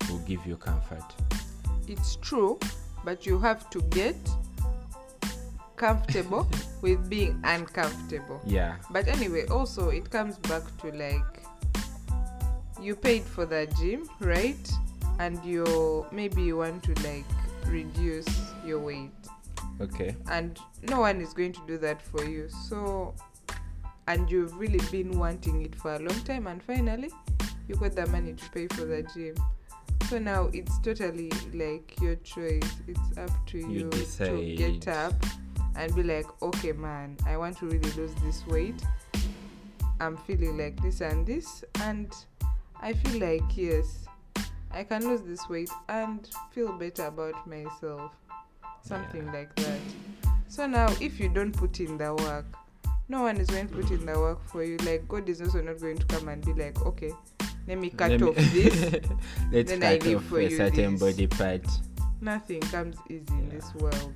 will 0.08 0.18
give 0.20 0.44
you 0.46 0.56
comfort. 0.56 1.04
it's 1.88 2.16
true, 2.16 2.58
but 3.04 3.26
you 3.26 3.38
have 3.38 3.68
to 3.70 3.80
get 3.90 4.16
comfortable 5.76 6.48
with 6.82 7.08
being 7.08 7.40
uncomfortable. 7.44 8.40
Yeah. 8.44 8.76
But 8.90 9.08
anyway, 9.08 9.46
also 9.46 9.88
it 9.90 10.10
comes 10.10 10.36
back 10.38 10.62
to 10.78 10.90
like 10.92 11.42
you 12.80 12.94
paid 12.96 13.22
for 13.22 13.46
the 13.46 13.66
gym, 13.78 14.08
right? 14.20 14.70
And 15.18 15.42
you 15.44 16.06
maybe 16.12 16.42
you 16.42 16.56
want 16.58 16.82
to 16.84 16.94
like 17.02 17.24
reduce 17.66 18.28
your 18.64 18.78
weight, 18.78 19.10
Okay. 19.80 20.14
and 20.30 20.58
no 20.88 21.00
one 21.00 21.20
is 21.20 21.32
going 21.32 21.52
to 21.52 21.60
do 21.66 21.78
that 21.78 22.02
for 22.02 22.24
you. 22.24 22.48
So, 22.68 23.14
and 24.06 24.30
you've 24.30 24.54
really 24.56 24.80
been 24.90 25.18
wanting 25.18 25.62
it 25.62 25.74
for 25.74 25.94
a 25.94 25.98
long 25.98 26.20
time, 26.24 26.46
and 26.46 26.62
finally 26.62 27.10
you 27.68 27.76
got 27.76 27.94
the 27.94 28.06
money 28.06 28.34
to 28.34 28.50
pay 28.50 28.66
for 28.68 28.84
the 28.84 29.02
gym. 29.14 29.36
So 30.08 30.18
now 30.18 30.50
it's 30.52 30.78
totally 30.80 31.30
like 31.54 32.00
your 32.00 32.16
choice. 32.16 32.68
It's 32.88 33.16
up 33.16 33.30
to 33.48 33.58
You 33.58 33.66
you, 33.66 33.90
to 33.90 34.54
get 34.56 34.88
up 34.88 35.14
and 35.76 35.94
be 35.94 36.02
like, 36.02 36.26
okay, 36.42 36.72
man, 36.72 37.16
I 37.26 37.36
want 37.36 37.58
to 37.58 37.66
really 37.66 37.90
lose 37.92 38.14
this 38.16 38.44
weight. 38.48 38.82
I'm 40.00 40.16
feeling 40.16 40.58
like 40.58 40.82
this 40.82 41.00
and 41.00 41.26
this, 41.26 41.62
and 41.80 42.12
I 42.80 42.92
feel 42.94 43.20
like 43.20 43.56
yes, 43.56 44.06
I 44.72 44.84
can 44.84 45.04
lose 45.04 45.22
this 45.22 45.48
weight 45.48 45.70
and 45.88 46.28
feel 46.50 46.72
better 46.72 47.06
about 47.06 47.46
myself. 47.46 48.12
Something 48.82 49.26
Yeah. 49.26 49.32
like 49.32 49.54
that. 49.56 49.78
So 50.48 50.66
now, 50.66 50.88
if 51.00 51.20
you 51.20 51.28
don't 51.28 51.52
put 51.52 51.78
in 51.80 51.96
the 51.98 52.14
work, 52.14 52.46
no 53.08 53.22
one 53.22 53.36
is 53.38 53.48
going 53.48 53.68
to 53.68 53.74
put 53.74 53.90
in 53.90 54.04
the 54.06 54.18
work 54.18 54.42
for 54.48 54.62
you. 54.64 54.76
Like 54.78 55.06
God 55.08 55.28
is 55.28 55.40
also 55.40 55.60
not 55.60 55.80
going 55.80 55.98
to 55.98 56.06
come 56.06 56.28
and 56.28 56.44
be 56.44 56.52
like, 56.52 56.80
okay, 56.84 57.12
let 57.66 57.78
me 57.78 57.90
cut 57.90 58.10
Let 58.10 58.20
me- 58.20 58.28
off 58.28 58.36
this. 58.36 59.00
Let's 59.52 59.70
then 59.70 59.82
I 59.82 59.98
cut 59.98 60.06
leave 60.06 60.16
off 60.18 60.24
for 60.24 60.40
a 60.40 60.50
certain 60.56 60.92
this. 60.96 61.00
body 61.00 61.26
part. 61.26 61.66
Nothing 62.20 62.60
comes 62.60 62.96
easy 63.08 63.24
in 63.30 63.48
this 63.48 63.72
world. 63.76 64.12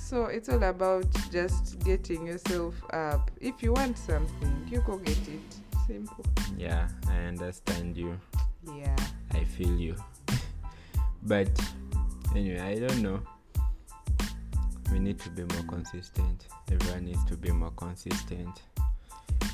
So 0.00 0.26
it's 0.26 0.48
all 0.50 0.62
about 0.64 1.06
just 1.30 1.78
getting 1.84 2.26
yourself 2.26 2.74
up. 2.92 3.30
If 3.40 3.62
you 3.62 3.72
want 3.72 3.96
something, 3.96 4.68
you 4.70 4.82
go 4.86 4.98
get 4.98 5.16
it. 5.16 5.40
Simple. 5.86 6.24
Yeah, 6.58 6.88
I 7.08 7.16
understand 7.24 7.96
you. 7.96 8.18
Yeah. 8.76 8.94
I 9.32 9.44
feel 9.44 9.74
you. 9.78 9.96
but 11.22 11.48
anyway, 12.36 12.60
I 12.60 12.78
don't 12.78 13.02
know. 13.02 13.20
We 14.90 14.98
need 14.98 15.18
to 15.20 15.30
be 15.30 15.42
more 15.42 15.64
consistent. 15.68 16.46
Everyone 16.70 17.06
needs 17.06 17.24
to 17.26 17.36
be 17.36 17.50
more 17.50 17.72
consistent. 17.72 18.62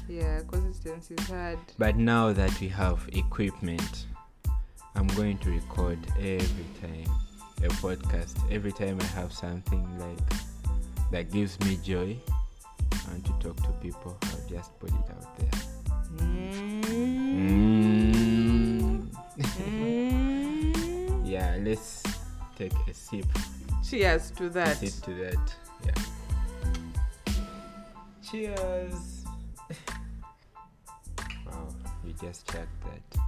Yeah, 0.09 0.41
consistency 0.49 1.15
is 1.19 1.29
hard. 1.29 1.59
But 1.79 1.97
now 1.97 2.33
that 2.33 2.59
we 2.61 2.69
have 2.69 3.09
equipment, 3.13 4.07
I'm 4.95 5.07
going 5.09 5.39
to 5.39 5.51
record 5.51 5.99
every 6.19 6.67
time 6.81 7.05
a 7.63 7.69
podcast. 7.69 8.37
Every 8.51 8.73
time 8.73 8.99
I 9.01 9.05
have 9.07 9.33
something 9.33 9.87
like 9.99 10.19
that 11.11 11.31
gives 11.33 11.59
me 11.61 11.79
joy, 11.83 12.17
I 12.93 13.11
want 13.11 13.25
to 13.27 13.33
talk 13.41 13.57
to 13.57 13.73
people. 13.81 14.17
I'll 14.23 14.49
just 14.49 14.79
put 14.79 14.91
it 14.91 15.11
out 15.11 15.39
there. 15.39 15.51
Mm. 16.17 16.85
Mm. 19.43 21.25
yeah, 21.27 21.57
let's 21.61 22.03
take 22.59 22.75
a 22.89 22.95
sip. 22.95 23.25
Cheers 23.89 24.33
to 24.33 24.49
that. 24.51 24.79
sip 24.79 25.05
to 25.05 25.15
that. 25.15 25.55
Yeah. 25.87 25.95
Cheers. 28.29 29.25
wow, 31.47 31.69
you 32.05 32.13
just 32.21 32.51
checked 32.51 32.69
that. 32.85 33.21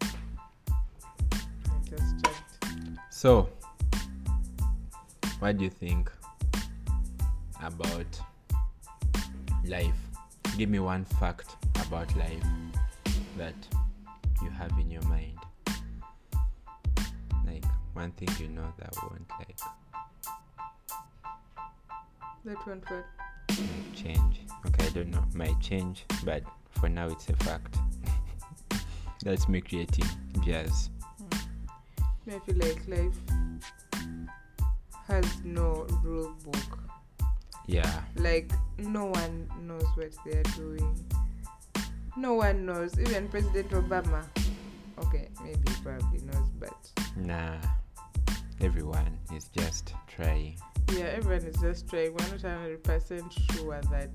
I 0.00 1.88
just 1.88 2.24
checked. 2.24 2.54
So, 3.10 3.48
what 5.40 5.58
do 5.58 5.64
you 5.64 5.70
think 5.70 6.12
about 7.60 8.20
life? 9.66 10.00
Give 10.56 10.68
me 10.68 10.78
one 10.78 11.04
fact 11.04 11.56
about 11.86 12.14
life 12.16 12.44
that 13.36 13.54
you 14.40 14.50
have 14.50 14.70
in 14.78 14.88
your 14.88 15.02
mind. 15.02 15.39
One 17.94 18.12
thing 18.12 18.28
you 18.38 18.48
know 18.48 18.72
that 18.78 18.94
won't 19.02 19.28
like, 19.38 19.58
That 22.44 22.66
won't 22.66 22.86
for 22.86 23.04
like 23.48 23.94
change. 23.94 24.40
Okay, 24.66 24.86
I 24.86 24.90
don't 24.90 25.10
know. 25.10 25.24
Might 25.34 25.60
change, 25.60 26.04
but 26.24 26.42
for 26.70 26.88
now 26.88 27.08
it's 27.08 27.28
a 27.28 27.36
fact. 27.36 27.76
That's 29.24 29.48
me 29.48 29.60
creating 29.60 30.06
jazz. 30.44 30.90
me, 32.26 32.36
I 32.36 32.38
feel 32.40 32.56
like 32.56 32.88
life 32.88 33.18
has 35.06 35.44
no 35.44 35.86
rule 36.02 36.34
book. 36.44 36.78
Yeah. 37.66 38.02
Like 38.16 38.50
no 38.78 39.06
one 39.06 39.48
knows 39.66 39.86
what 39.96 40.12
they 40.24 40.38
are 40.38 40.42
doing. 40.56 40.98
No 42.16 42.34
one 42.34 42.66
knows. 42.66 42.98
Even 42.98 43.28
President 43.28 43.70
Obama. 43.70 44.24
Okay, 44.98 45.28
maybe 45.42 45.72
probably 45.82 46.20
knows, 46.20 46.48
but 46.58 46.90
Nah. 47.16 47.56
Everyone 48.62 49.18
is 49.34 49.48
just 49.56 49.94
trying. 50.06 50.56
yeah, 50.92 51.04
everyone 51.16 51.46
is 51.46 51.56
just 51.60 51.88
trying. 51.88 52.12
We're 52.12 52.28
not 52.28 52.42
hundred 52.42 52.84
percent 52.84 53.32
sure 53.52 53.80
that 53.90 54.10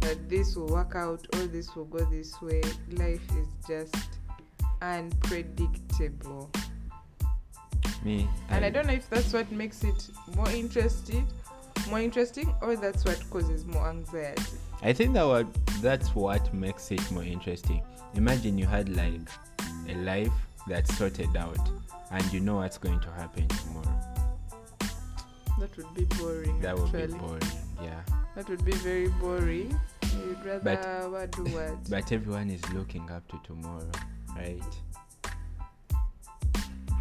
that 0.00 0.28
this 0.28 0.54
will 0.56 0.66
work 0.66 0.94
out 0.94 1.26
or 1.34 1.46
this 1.46 1.74
will 1.74 1.86
go 1.86 2.04
this 2.04 2.40
way. 2.42 2.60
Life 2.90 3.22
is 3.38 3.48
just 3.66 4.18
unpredictable. 4.82 6.50
Me. 8.04 8.28
and 8.50 8.64
I 8.64 8.70
don't 8.70 8.86
know 8.86 8.94
if 8.94 9.08
that's 9.08 9.32
what 9.32 9.50
makes 9.52 9.84
it 9.84 10.08
more 10.36 10.50
interesting, 10.50 11.26
more 11.88 12.00
interesting, 12.00 12.52
or 12.60 12.76
that's 12.76 13.04
what 13.04 13.18
causes 13.30 13.64
more 13.64 13.88
anxiety. 13.88 14.42
I 14.82 14.92
think 14.92 15.14
that 15.14 15.22
what 15.26 15.46
that's 15.80 16.14
what 16.14 16.52
makes 16.52 16.90
it 16.90 17.10
more 17.12 17.22
interesting. 17.22 17.82
Imagine 18.14 18.58
you 18.58 18.66
had 18.66 18.88
like 18.94 19.20
a 19.88 19.94
life 19.94 20.32
that's 20.66 20.94
sorted 20.98 21.34
out 21.36 21.58
and 22.12 22.32
you 22.32 22.40
know 22.40 22.56
what's 22.56 22.78
going 22.78 23.00
to 23.00 23.10
happen 23.10 23.48
tomorrow. 23.48 24.00
That 25.58 25.76
would 25.76 25.94
be 25.94 26.04
boring. 26.16 26.60
That 26.60 26.76
would 26.76 26.86
actually. 26.94 27.06
be 27.06 27.18
boring. 27.18 27.42
Yeah. 27.82 28.00
That 28.36 28.48
would 28.48 28.64
be 28.64 28.72
very 28.72 29.08
boring. 29.08 29.78
You'd 30.16 30.44
rather 30.44 30.60
But- 30.62 31.10
what 31.10 31.30
do 31.32 31.44
what? 31.44 31.84
But 31.90 32.12
everyone 32.12 32.50
is 32.50 32.62
looking 32.72 33.10
up 33.10 33.26
to 33.28 33.40
tomorrow, 33.44 33.90
right? 34.36 34.62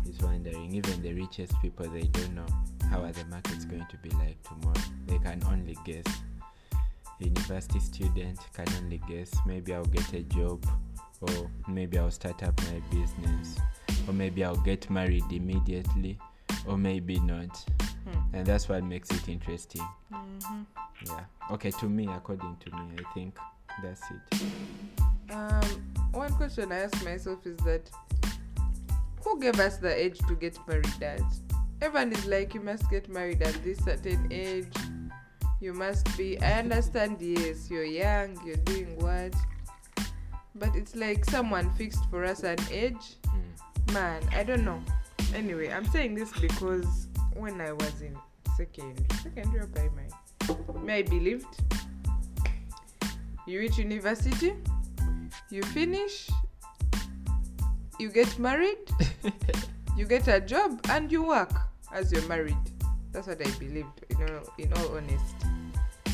Is 0.07 0.17
wondering. 0.19 0.73
Even 0.73 1.01
the 1.01 1.13
richest 1.13 1.53
people 1.61 1.87
they 1.89 2.03
don't 2.03 2.35
know 2.35 2.45
how 2.89 3.01
are 3.03 3.11
the 3.11 3.25
markets 3.25 3.65
going 3.65 3.85
to 3.89 3.97
be 3.97 4.09
like 4.11 4.41
tomorrow. 4.43 4.81
They 5.07 5.17
can 5.19 5.41
only 5.47 5.77
guess. 5.85 6.05
University 7.19 7.79
student 7.79 8.39
can 8.53 8.67
only 8.77 8.99
guess. 9.07 9.31
Maybe 9.45 9.73
I'll 9.73 9.85
get 9.85 10.11
a 10.13 10.23
job 10.23 10.65
or 11.21 11.49
maybe 11.67 11.97
I'll 11.99 12.09
start 12.11 12.41
up 12.43 12.59
my 12.63 12.81
business 12.89 13.57
or 14.07 14.13
maybe 14.13 14.43
I'll 14.43 14.55
get 14.55 14.89
married 14.89 15.25
immediately 15.31 16.17
or 16.67 16.77
maybe 16.77 17.19
not. 17.19 17.57
Hmm. 17.79 18.35
And 18.35 18.45
that's 18.45 18.67
what 18.69 18.83
makes 18.83 19.09
it 19.11 19.27
interesting. 19.29 19.87
Mhm. 20.11 20.65
Yeah. 21.05 21.25
Okay, 21.51 21.71
to 21.71 21.89
me, 21.89 22.07
according 22.07 22.57
to 22.57 22.71
me, 22.75 22.95
I 22.99 23.13
think 23.13 23.35
that's 23.81 24.01
it. 24.11 24.41
Um, 25.31 25.93
one 26.11 26.33
question 26.33 26.71
I 26.71 26.79
ask 26.83 27.03
myself 27.03 27.45
is 27.45 27.57
that 27.57 27.89
who 29.23 29.39
gave 29.39 29.59
us 29.59 29.77
the 29.77 29.93
age 29.93 30.19
to 30.27 30.35
get 30.35 30.57
married 30.67 31.01
at? 31.01 31.21
Everyone 31.81 32.11
is 32.11 32.25
like, 32.25 32.53
you 32.53 32.61
must 32.61 32.89
get 32.89 33.09
married 33.09 33.41
at 33.41 33.63
this 33.63 33.79
certain 33.79 34.27
age. 34.31 34.73
You 35.59 35.73
must 35.73 36.15
be. 36.17 36.39
I 36.41 36.59
understand, 36.59 37.17
yes, 37.21 37.69
you're 37.69 37.83
young, 37.83 38.39
you're 38.45 38.55
doing 38.57 38.97
what. 38.97 39.33
But 40.55 40.75
it's 40.75 40.95
like 40.95 41.23
someone 41.25 41.69
fixed 41.71 42.03
for 42.09 42.23
us 42.25 42.43
an 42.43 42.57
age. 42.71 43.15
Mm. 43.27 43.41
Man, 43.93 44.21
I 44.33 44.43
don't 44.43 44.63
know. 44.63 44.81
Anyway, 45.35 45.69
I'm 45.69 45.85
saying 45.85 46.15
this 46.15 46.31
because 46.39 47.07
when 47.33 47.59
I 47.59 47.73
was 47.73 48.01
in 48.01 48.17
second, 48.55 49.05
secondary 49.21 49.63
or 49.63 49.67
primary, 49.67 50.07
may 50.81 50.99
I 50.99 51.01
believed 51.01 51.45
you 53.45 53.59
reach 53.59 53.77
university, 53.77 54.53
you 55.49 55.61
finish, 55.63 56.29
you 57.99 58.09
get 58.09 58.39
married, 58.39 58.77
you 59.97 60.05
get 60.05 60.27
a 60.29 60.39
job, 60.39 60.79
and 60.89 61.11
you 61.11 61.23
work 61.23 61.51
as 61.91 62.13
you're 62.13 62.27
married. 62.29 62.55
That's 63.11 63.27
what 63.27 63.45
I 63.45 63.51
believed. 63.59 64.05
You 64.09 64.25
know, 64.25 64.41
in 64.57 64.71
all 64.73 64.95
honesty, 64.95 65.47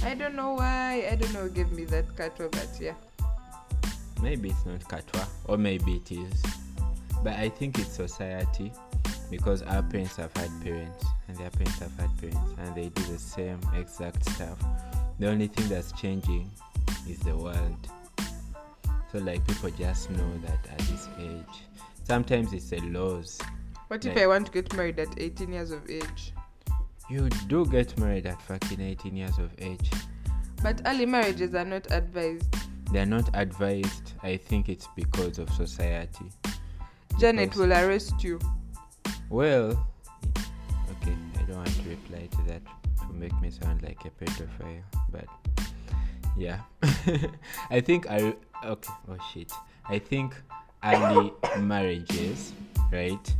I 0.04 0.16
don't 0.16 0.34
know 0.34 0.54
why. 0.54 1.08
I 1.12 1.16
don't 1.16 1.32
know 1.32 1.42
who 1.42 1.50
gave 1.50 1.72
me 1.72 1.86
that 1.86 2.16
cut 2.16 2.38
but 2.38 2.70
yeah. 2.82 2.96
Maybe 4.24 4.50
it's 4.50 4.66
not 4.66 4.80
katwa, 4.80 5.28
or 5.46 5.58
maybe 5.58 5.98
it 5.98 6.12
is. 6.12 6.44
But 7.28 7.40
I 7.40 7.50
think 7.50 7.78
it's 7.78 7.92
society 7.92 8.72
because 9.30 9.62
our 9.64 9.84
parents 9.84 10.16
have 10.16 10.32
had 10.38 10.50
parents 10.64 11.04
and 11.28 11.36
their 11.36 11.50
parents 11.50 11.78
have 11.80 11.94
had 12.00 12.18
parents 12.22 12.54
and 12.58 12.74
they 12.74 12.88
do 12.88 13.04
the 13.12 13.20
same 13.20 13.60
exact 13.76 14.24
stuff. 14.30 14.58
The 15.20 15.28
only 15.28 15.48
thing 15.48 15.68
that's 15.68 15.92
changing 15.92 16.50
is 17.06 17.20
the 17.20 17.36
world. 17.36 17.92
So 19.12 19.18
like 19.18 19.46
people 19.46 19.70
just 19.72 20.10
know 20.10 20.38
that 20.46 20.72
at 20.72 20.78
this 20.88 21.10
age. 21.20 21.64
Sometimes 22.06 22.54
it's 22.54 22.70
the 22.70 22.80
laws. 22.80 23.42
What 23.90 24.06
if 24.06 24.16
I 24.16 24.26
want 24.28 24.46
to 24.46 24.52
get 24.54 24.74
married 24.74 24.98
at 24.98 25.10
18 25.20 25.52
years 25.52 25.72
of 25.72 25.82
age? 25.90 26.32
You 27.10 27.28
do 27.50 27.66
get 27.66 28.00
married 28.00 28.26
at 28.26 28.42
fucking 28.42 28.80
18 28.80 29.18
years 29.18 29.38
of 29.38 29.52
age. 29.60 29.92
But 30.64 30.82
early 30.86 31.06
marriages 31.06 31.54
are 31.56 31.66
not 31.66 31.92
advised. 31.92 32.56
They're 32.94 33.06
not 33.06 33.30
advised. 33.34 34.14
I 34.24 34.38
think 34.38 34.70
it's 34.70 34.88
because 34.96 35.40
of 35.40 35.50
society. 35.50 36.32
Janet 37.20 37.50
it 37.50 37.56
will 37.56 37.74
arrest 37.74 38.24
you. 38.24 38.40
Well, 39.30 39.88
okay, 40.38 41.16
I 41.38 41.42
don't 41.44 41.58
want 41.58 41.76
to 41.84 41.90
reply 41.90 42.28
to 42.32 42.42
that 42.50 42.62
to 43.00 43.14
make 43.14 43.40
me 43.42 43.50
sound 43.50 43.82
like 43.82 44.00
a 44.06 44.10
pedophile, 44.10 44.84
but 45.12 45.26
yeah, 46.38 46.60
I 47.70 47.82
think 47.82 48.10
I 48.10 48.36
okay. 48.64 48.94
Oh 49.10 49.18
shit, 49.34 49.52
I 49.90 50.00
think 50.00 50.36
early 50.84 51.34
marriages, 51.60 52.54
right? 52.92 53.36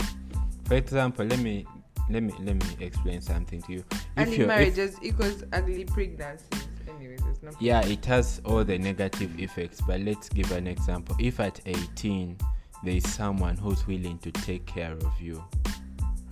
For 0.66 0.74
example, 0.74 1.26
let 1.26 1.40
me 1.40 1.66
let 2.10 2.24
me 2.24 2.34
let 2.40 2.56
me 2.56 2.86
explain 2.86 3.22
something 3.22 3.62
to 3.64 3.74
you. 3.74 3.84
Early 4.18 4.38
you're- 4.38 4.48
marriages 4.48 4.98
equals 5.04 5.44
ugly 5.54 5.86
pregnancies. 5.86 6.68
Anyways, 6.88 7.22
yeah, 7.60 7.86
it 7.86 8.04
has 8.06 8.42
all 8.44 8.64
the 8.64 8.78
negative 8.78 9.40
effects, 9.40 9.82
but 9.86 10.00
let's 10.02 10.30
give 10.30 10.52
an 10.52 10.66
example. 10.68 11.16
If 11.20 11.40
at 11.40 11.60
18 11.66 12.38
there 12.84 12.96
is 12.96 13.08
someone 13.08 13.58
who's 13.58 13.86
willing 13.88 14.18
to 14.20 14.32
take 14.32 14.66
care 14.66 14.94
of 14.94 15.22
you, 15.22 15.44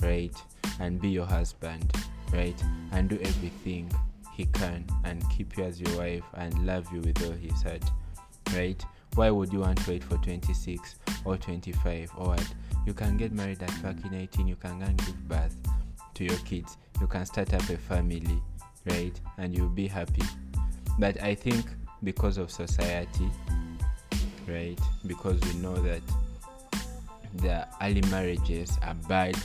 right, 0.02 0.36
and 0.80 1.02
be 1.02 1.10
your 1.10 1.26
husband, 1.26 1.92
right, 2.34 2.62
and 2.92 3.10
do 3.10 3.18
everything 3.22 3.92
he 4.34 4.46
can 4.46 4.86
and 5.04 5.28
keep 5.30 5.58
you 5.58 5.64
as 5.64 5.80
your 5.80 5.98
wife 5.98 6.24
and 6.36 6.66
love 6.66 6.92
you 6.94 7.00
with 7.02 7.24
all 7.26 7.32
his 7.32 7.62
heart, 7.64 7.84
right? 8.54 8.84
Why 9.16 9.30
would 9.30 9.52
you 9.54 9.60
want 9.60 9.84
to 9.84 9.92
wait 9.92 10.04
for 10.04 10.18
26 10.18 10.96
or 11.24 11.38
25 11.38 12.12
or 12.18 12.28
what? 12.28 12.54
You 12.86 12.94
can 12.94 13.18
get 13.18 13.32
married 13.32 13.64
at 13.64 13.72
fucking 13.72 14.14
18, 14.14 14.48
you 14.48 14.56
can 14.56 14.80
give 14.80 15.28
birth 15.28 15.56
to 16.16 16.24
your 16.24 16.38
kids, 16.40 16.78
you 17.02 17.08
can 17.08 17.26
start 17.26 17.54
up 17.54 17.68
a 17.70 17.78
family, 17.78 18.42
right, 18.86 19.20
and 19.38 19.56
you'll 19.56 19.70
be 19.70 19.88
happy. 19.88 20.24
But 21.00 21.22
i 21.22 21.36
think 21.36 21.66
because 22.04 22.38
of 22.38 22.52
society 22.52 23.30
right? 24.48 24.80
Because 25.08 25.40
we 25.42 25.54
know 25.60 25.76
that 25.76 26.02
the 27.38 27.68
early 27.82 28.02
marriages 28.10 28.78
are 28.84 28.96
bad 29.08 29.36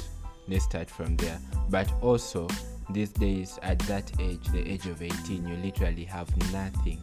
let's 0.48 0.64
start 0.64 0.88
from 0.90 1.16
there 1.16 1.38
but 1.68 1.90
also 2.02 2.48
these 2.90 3.10
days 3.10 3.58
at 3.62 3.78
that 3.80 4.10
age 4.20 4.44
the 4.52 4.68
age 4.68 4.86
of 4.86 5.00
18 5.02 5.46
you 5.46 5.56
literally 5.56 6.04
have 6.04 6.28
nothing 6.52 7.00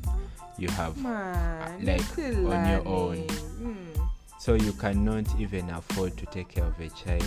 you 0.57 0.67
have 0.69 0.97
Man, 0.97 1.85
like, 1.85 2.17
on 2.17 2.67
your 2.69 2.87
own. 2.87 3.17
Mm. 3.27 4.09
so 4.39 4.55
you 4.55 4.73
cannot 4.73 5.25
even 5.39 5.69
afford 5.69 6.17
to 6.17 6.25
take 6.27 6.49
care 6.49 6.65
of 6.65 6.79
a 6.79 6.89
child 6.89 7.23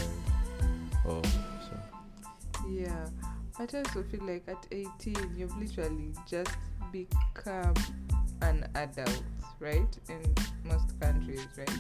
or 1.07 1.23
so 1.25 1.81
Yeah, 2.69 3.07
but 3.59 3.75
I 3.75 3.79
also 3.79 4.03
feel 4.03 4.25
like 4.25 4.45
at 4.49 4.67
18, 4.71 5.35
you've 5.37 5.57
literally 5.57 6.13
just 6.29 6.51
become 6.93 7.75
an 8.43 8.69
adult, 8.75 9.23
right? 9.59 9.89
In 10.09 10.21
most 10.65 10.99
countries, 11.01 11.47
right? 11.57 11.71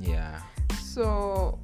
yeah 0.00 0.40
So, 0.92 1.58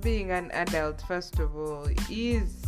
being 0.00 0.32
an 0.32 0.50
adult, 0.50 1.00
first 1.06 1.38
of 1.38 1.56
all, 1.56 1.88
is 2.10 2.62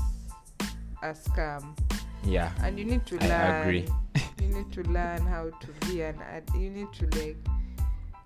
a 1.03 1.12
scam, 1.12 1.77
yeah 2.25 2.53
and 2.62 2.79
you 2.79 2.85
need 2.85 3.07
to 3.07 3.16
learn. 3.16 3.31
I 3.31 3.49
learn. 3.49 3.62
agree. 3.62 3.88
you 4.40 4.47
need 4.55 4.73
to 4.73 4.83
learn 4.85 5.23
how 5.27 5.51
to 5.51 5.87
be 5.87 6.03
an 6.03 6.21
ad 6.23 6.45
you 6.55 6.71
need 6.71 6.93
to 6.93 7.07
like 7.19 7.37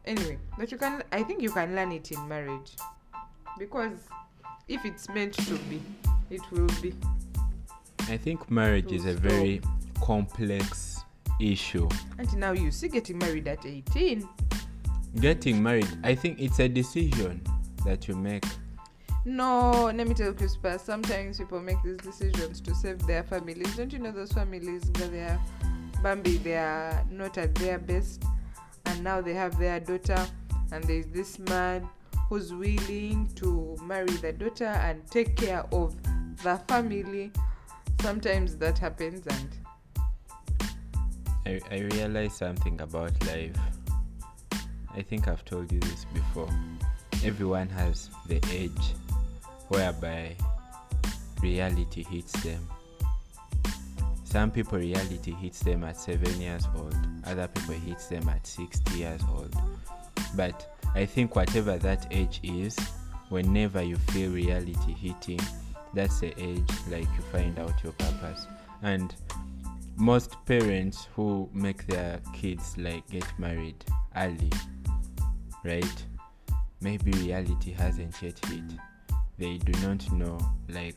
anyway 0.05 0.39
but 0.59 0.71
you 0.73 0.79
can 0.79 1.03
i 1.13 1.23
think 1.23 1.41
you 1.41 1.51
can 1.51 1.75
learn 1.75 1.93
it 1.93 2.11
in 2.11 2.29
marriage 2.29 2.73
because 3.59 4.09
if 4.69 4.85
it's 4.85 5.09
meant 5.09 5.35
to 5.35 5.55
be 5.71 5.81
it 6.31 6.43
will 6.51 6.69
be 6.83 6.95
I 8.11 8.19
think 8.19 8.51
marriage 8.51 8.93
is 8.93 9.07
a 9.07 9.15
Full 9.15 9.31
very 9.31 9.61
complex 10.03 11.03
issue. 11.41 11.89
and 12.19 12.37
now 12.37 12.53
you 12.53 12.71
see 12.71 12.89
getting 12.89 13.17
married 13.19 13.49
at 13.49 13.65
18 13.65 14.29
Getting 15.21 15.63
married, 15.63 15.89
I 16.03 16.15
think 16.15 16.41
it's 16.41 16.59
a 16.59 16.69
decision 16.69 17.41
that 17.85 18.09
you 18.09 18.17
make. 18.17 18.45
no 19.25 19.91
let 19.95 20.07
me 20.07 20.13
tell 20.15 20.29
you 20.29 20.35
Crispa, 20.35 20.79
sometimes 20.79 21.39
people 21.39 21.61
make 21.61 21.83
these 21.83 21.97
decisions 21.99 22.61
to 22.61 22.75
save 22.75 22.99
their 23.07 23.23
families 23.23 23.75
don't 23.77 23.91
you 23.91 23.99
know 23.99 24.13
those 24.13 24.33
families 24.33 24.83
that 24.93 25.11
they 25.11 25.23
are 25.23 25.41
bambi 26.03 26.37
they 26.37 26.57
are 26.57 27.03
not 27.11 27.39
at 27.39 27.55
their 27.55 27.79
best 27.79 28.23
and 28.85 29.03
now 29.03 29.23
they 29.23 29.33
have 29.33 29.59
their 29.59 29.81
daughter 29.81 30.27
and 30.73 30.85
there's 30.85 31.07
this 31.07 31.39
man 31.39 31.89
who's 32.29 32.53
willing 32.53 33.27
to 33.35 33.77
marry 33.83 34.15
the 34.27 34.33
daughter 34.33 34.67
and 34.67 35.07
take 35.11 35.37
care 35.37 35.65
of 35.73 35.95
the 36.43 36.57
family 36.69 37.31
sometimes 38.03 38.57
that 38.57 38.79
happens 38.79 39.27
and 39.27 39.49
I, 41.47 41.61
I 41.71 41.79
realized 41.81 42.37
something 42.37 42.81
about 42.81 43.13
life. 43.27 43.57
I 44.97 45.03
think 45.03 45.27
I've 45.27 45.45
told 45.45 45.73
you 45.73 45.81
this 45.81 46.05
before. 46.15 46.49
Everyone 47.25 47.69
has 47.69 48.11
the 48.29 48.41
age 48.53 48.95
whereby 49.69 50.37
reality 51.43 52.05
hits 52.05 52.33
them. 52.45 52.69
Some 54.25 54.51
people 54.51 54.79
reality 54.79 55.33
hits 55.33 55.61
them 55.61 55.85
at 55.85 55.97
7 55.97 56.41
years 56.41 56.67
old, 56.77 56.97
other 57.25 57.49
people 57.49 57.75
hits 57.75 58.07
them 58.07 58.29
at 58.29 58.47
60 58.47 58.99
years 58.99 59.21
old. 59.33 59.55
But 60.37 60.77
I 60.95 61.07
think 61.07 61.35
whatever 61.35 61.77
that 61.79 62.07
age 62.11 62.41
is, 62.43 62.77
whenever 63.29 63.83
you 63.83 63.97
feel 63.97 64.31
reality 64.31 64.93
hitting, 64.93 65.41
that's 65.93 66.21
the 66.21 66.35
age 66.41 66.71
like 66.91 67.09
you 67.17 67.23
find 67.33 67.59
out 67.59 67.83
your 67.83 67.93
purpose. 67.93 68.47
And 68.83 69.15
most 69.97 70.37
parents 70.47 71.09
who 71.15 71.49
make 71.53 71.87
their 71.87 72.21
kids 72.33 72.77
like 72.77 73.09
get 73.09 73.27
married 73.39 73.85
early 74.17 74.51
right? 75.65 76.05
Maybe 76.81 77.11
reality 77.13 77.73
hasn't 77.73 78.21
yet 78.23 78.39
hit. 78.47 78.63
They 79.39 79.59
do 79.59 79.73
not 79.87 80.11
know 80.13 80.39
like 80.69 80.97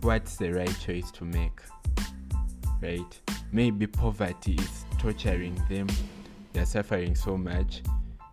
what's 0.00 0.36
the 0.36 0.52
right 0.52 0.76
choice 0.80 1.10
to 1.12 1.24
make 1.24 1.60
right? 2.82 3.20
Maybe 3.52 3.86
poverty 3.86 4.54
is 4.54 4.84
torturing 4.98 5.60
them. 5.68 5.86
They're 6.52 6.66
suffering 6.66 7.14
so 7.14 7.36
much 7.36 7.82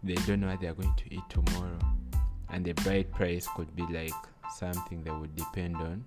they 0.04 0.16
don't 0.16 0.42
know 0.42 0.48
what 0.48 0.60
they're 0.60 0.74
going 0.74 0.94
to 0.96 1.14
eat 1.14 1.24
tomorrow. 1.30 1.80
And 2.50 2.66
the 2.66 2.74
bride 2.74 3.12
price 3.12 3.48
could 3.56 3.74
be 3.76 3.84
like 3.84 4.12
something 4.54 5.02
they 5.04 5.12
would 5.12 5.36
depend 5.36 5.78
on. 5.78 6.04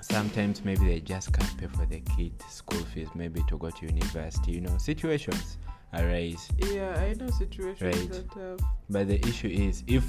Sometimes 0.00 0.64
maybe 0.64 0.86
they 0.86 1.00
just 1.00 1.32
can't 1.32 1.58
pay 1.58 1.66
for 1.66 1.86
the 1.86 2.00
kids 2.00 2.44
school 2.46 2.84
fees 2.84 3.08
maybe 3.14 3.42
to 3.48 3.56
go 3.56 3.70
to 3.70 3.86
university 3.86 4.52
you 4.52 4.60
know 4.60 4.76
situations 4.76 5.56
arise. 5.94 6.48
Yeah 6.58 6.94
i 6.98 7.12
know 7.14 7.30
situations 7.30 7.82
Right. 7.82 8.10
that 8.10 8.40
have 8.40 8.60
but 8.90 9.08
the 9.08 9.20
issue 9.26 9.48
is 9.48 9.82
if 9.86 10.04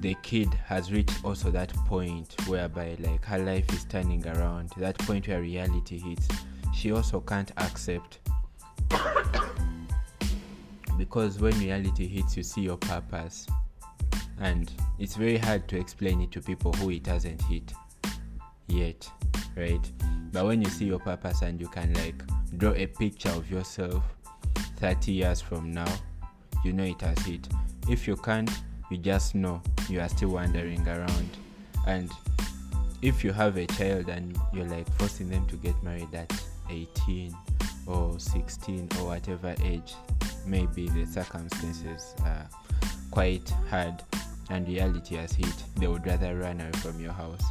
the 0.00 0.14
kid 0.22 0.52
has 0.54 0.92
reached 0.92 1.24
also 1.24 1.50
that 1.50 1.72
point 1.86 2.34
whereby 2.46 2.96
like 3.00 3.24
her 3.24 3.38
life 3.38 3.70
is 3.72 3.84
turning 3.84 4.26
around 4.26 4.70
that 4.76 4.96
point 4.98 5.26
where 5.28 5.40
reality 5.40 5.98
hits 5.98 6.28
she 6.74 6.92
also 6.92 7.20
can't 7.20 7.50
accept. 7.56 8.18
Because 10.96 11.40
when 11.40 11.58
reality 11.58 12.06
hits 12.06 12.36
you 12.36 12.42
see 12.42 12.60
your 12.62 12.76
purpose. 12.76 13.46
And 14.40 14.70
it's 14.98 15.16
very 15.16 15.36
hard 15.38 15.66
to 15.68 15.76
explain 15.78 16.20
it 16.20 16.30
to 16.32 16.40
people 16.40 16.72
who 16.74 16.90
it 16.90 17.06
hasn't 17.06 17.42
hit 17.42 17.72
yet 18.68 19.10
right? 19.56 19.90
But 20.32 20.44
when 20.46 20.62
you 20.62 20.70
see 20.70 20.84
your 20.84 21.00
purpose 21.00 21.42
and 21.42 21.60
you 21.60 21.66
can 21.68 21.92
like 21.94 22.22
draw 22.58 22.72
a 22.74 22.86
picture 22.86 23.30
of 23.30 23.50
yourself 23.50 24.02
30 24.78 25.12
years 25.12 25.40
from 25.40 25.72
now 25.72 25.92
you 26.64 26.72
know 26.72 26.84
it 26.84 27.00
has 27.00 27.18
hit 27.20 27.46
if 27.88 28.06
you 28.06 28.16
can't 28.16 28.50
you 28.90 28.96
just 28.96 29.34
know 29.34 29.60
you 29.88 30.00
are 30.00 30.08
still 30.08 30.30
wandering 30.30 30.86
around. 30.88 31.28
And 31.86 32.10
if 33.02 33.22
you 33.22 33.32
have 33.32 33.56
a 33.56 33.66
child 33.66 34.08
and 34.08 34.36
you're 34.52 34.66
like 34.66 34.90
forcing 34.98 35.28
them 35.28 35.46
to 35.46 35.56
get 35.56 35.80
married 35.82 36.12
at 36.14 36.32
18 36.70 37.36
or 37.86 38.18
16 38.18 38.88
or 38.98 39.06
whatever 39.06 39.54
age 39.62 39.94
maybe 40.46 40.88
the 40.88 41.06
circumstances 41.06 42.14
are 42.24 42.46
quite 43.10 43.48
hard 43.70 44.02
and 44.50 44.68
reality 44.68 45.14
has 45.14 45.32
hit 45.32 45.54
they 45.76 45.86
would 45.86 46.04
rather 46.06 46.36
run 46.36 46.60
away 46.60 46.70
from 46.72 47.00
your 47.00 47.12
house 47.12 47.42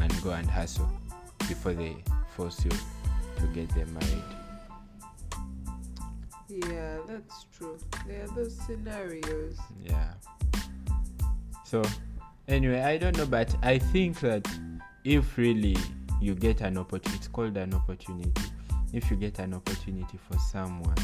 and 0.00 0.22
go 0.22 0.30
and 0.30 0.50
hustle 0.50 0.90
before 1.46 1.74
they 1.74 1.94
force 2.34 2.64
you 2.64 2.70
to 3.38 3.46
get 3.54 3.68
them 3.76 3.92
married 3.94 4.43
yeah 6.48 6.98
that's 7.06 7.46
true. 7.56 7.78
There 8.06 8.24
are 8.24 8.28
those 8.28 8.56
scenarios. 8.66 9.58
Yeah. 9.82 10.12
So 11.64 11.82
anyway 12.46 12.80
i 12.80 12.98
don't 12.98 13.16
know 13.16 13.24
but 13.24 13.54
i 13.62 13.78
think 13.78 14.20
that 14.20 14.46
if 15.04 15.38
really 15.38 15.76
you 16.20 16.34
get 16.34 16.60
an 16.60 16.76
opportunity 16.76 17.16
it's 17.16 17.28
called 17.28 17.56
an 17.56 17.74
opportunity. 17.74 18.32
If 18.92 19.10
you 19.10 19.16
get 19.16 19.38
an 19.40 19.54
opportunity 19.54 20.18
for 20.18 20.38
someone 20.38 20.96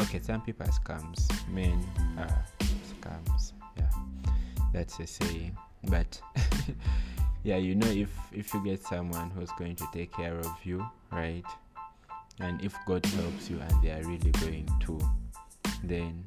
okay 0.00 0.20
some 0.20 0.40
people 0.42 0.66
are 0.66 0.70
scams. 0.70 1.48
Men 1.48 1.86
are 2.18 2.44
scams. 3.00 3.52
Yeah. 3.76 3.90
That's 4.72 4.98
a 4.98 5.06
saying. 5.06 5.56
But 5.84 6.20
yeah 7.44 7.56
you 7.56 7.74
know 7.74 7.86
if 7.86 8.10
if 8.32 8.52
you 8.52 8.64
get 8.64 8.82
someone 8.82 9.30
who's 9.30 9.50
going 9.58 9.76
to 9.76 9.86
take 9.92 10.12
care 10.12 10.38
of 10.38 10.56
you 10.64 10.84
right 11.12 11.44
and 12.40 12.62
if 12.62 12.74
god 12.86 13.04
helps 13.06 13.50
you 13.50 13.60
and 13.60 13.82
they 13.82 13.90
are 13.90 14.02
really 14.02 14.30
going 14.32 14.68
to 14.80 14.98
then 15.84 16.24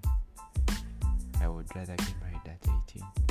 i 1.42 1.48
would 1.48 1.68
rather 1.76 1.96
get 1.96 2.14
married 2.22 2.42
at 2.46 2.70
18 2.90 3.30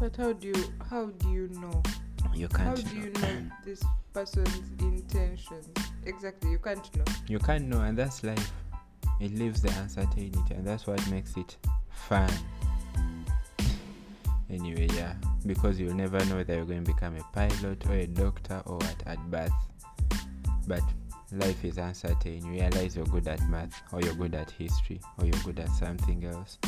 but 0.00 0.16
how 0.16 0.32
do 0.32 0.48
you 0.48 0.54
how 0.90 1.06
do 1.06 1.30
you 1.30 1.48
know? 1.60 1.82
You 2.34 2.48
can't 2.48 2.68
How 2.68 2.74
do 2.74 2.96
you 2.96 3.10
know 3.10 3.50
this 3.64 3.82
person's 4.12 4.70
intentions? 4.80 5.68
Exactly 6.04 6.50
you 6.50 6.58
can't 6.58 6.96
know. 6.96 7.04
You 7.28 7.38
can't 7.38 7.64
know 7.68 7.80
and 7.80 7.96
that's 7.96 8.24
life. 8.24 8.52
It 9.20 9.34
leaves 9.34 9.62
the 9.62 9.68
uncertainty 9.80 10.32
and 10.50 10.66
that's 10.66 10.86
what 10.86 11.00
makes 11.10 11.36
it 11.36 11.56
fun. 11.90 12.30
Anyway 14.50 14.88
yeah 14.94 15.14
because 15.46 15.78
you'll 15.78 15.94
never 15.94 16.24
know 16.26 16.36
whether 16.36 16.54
you're 16.54 16.64
going 16.64 16.84
to 16.84 16.92
become 16.92 17.16
a 17.16 17.22
pilot 17.32 17.86
or 17.88 17.94
a 17.94 18.06
doctor 18.06 18.62
or 18.66 18.76
what 18.76 19.02
at 19.06 19.18
birth. 19.30 19.52
But 20.66 20.82
life 21.38 21.64
is 21.64 21.78
uncertain. 21.78 22.44
You 22.44 22.52
realize 22.52 22.96
you're 22.96 23.06
good 23.06 23.26
at 23.28 23.40
math 23.48 23.82
or 23.92 24.00
you're 24.00 24.14
good 24.14 24.34
at 24.34 24.50
history 24.50 25.00
or 25.18 25.26
you're 25.26 25.42
good 25.44 25.58
at 25.58 25.68
something 25.70 26.24
else. 26.24 26.58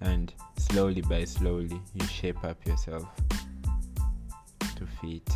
And 0.00 0.32
slowly 0.56 1.02
by 1.02 1.24
slowly 1.24 1.80
you 1.94 2.06
shape 2.06 2.42
up 2.44 2.64
yourself 2.66 3.06
to 4.76 4.86
fit 5.00 5.28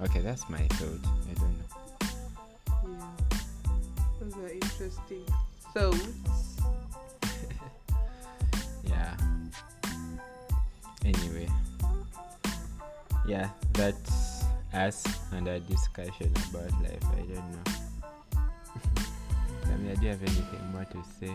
okay 0.00 0.20
that's 0.20 0.48
my 0.48 0.58
thought. 0.58 1.00
I 1.30 1.34
don't 1.34 1.58
know. 1.58 1.64
Yeah. 2.88 3.10
Those 4.20 4.36
are 4.36 4.48
interesting. 4.48 5.24
Thoughts 5.74 6.56
yeah. 8.84 9.14
Anyway. 11.04 11.48
Yeah 13.26 13.50
that's 13.74 14.17
us 14.74 15.04
and 15.32 15.48
our 15.48 15.58
discussion 15.60 16.32
about 16.50 16.70
life 16.82 17.04
i 17.16 17.20
don't 17.20 17.50
know. 17.52 17.72
Tamia, 19.64 19.98
do 19.98 20.02
you 20.04 20.10
have 20.10 20.22
anything 20.22 20.72
more 20.72 20.84
to 20.84 21.02
say. 21.20 21.34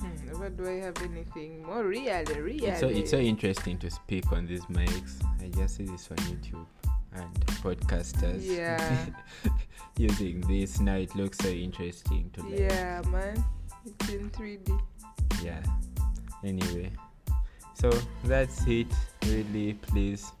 Hmm, 0.00 0.40
what 0.40 0.56
do 0.56 0.66
i 0.68 0.80
have 0.80 0.96
anything 1.02 1.62
more? 1.64 1.84
Really 1.84 2.10
really? 2.34 2.64
It's 2.66 2.80
so 2.80 2.88
it's 2.88 3.10
so 3.10 3.18
interesting 3.18 3.78
to 3.78 3.90
speak 3.90 4.30
on 4.32 4.46
these 4.46 4.64
mics. 4.66 5.22
I 5.40 5.48
just 5.48 5.76
see 5.76 5.84
this 5.84 6.08
on 6.10 6.16
youtube 6.18 6.66
and 7.14 7.34
podcasters 7.62 8.42
Yeah. 8.44 9.06
using 9.96 10.40
this. 10.42 10.80
Now 10.80 10.96
it 10.96 11.14
looks 11.14 11.38
so 11.38 11.48
interesting 11.48 12.30
to 12.34 12.42
like 12.42 12.58
yeah 12.58 13.02
man. 13.10 13.44
It's 13.84 14.08
in 14.10 14.30
3d 14.30 14.80
yeah. 15.42 15.62
Anyway. 16.44 16.92
So 17.74 17.90
that's 18.24 18.66
it. 18.66 18.88
Really 19.26 19.74
please 19.74 20.32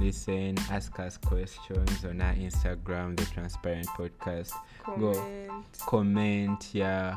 listen 0.00 0.56
ask 0.70 0.98
us 1.00 1.16
questions 1.16 2.04
on 2.04 2.20
our 2.20 2.34
instagram 2.34 3.16
the 3.16 3.24
transparent 3.26 3.86
podcast 3.88 4.52
Go. 4.98 5.12
comment 5.12 5.78
comment 5.86 6.70
yeah 6.72 7.16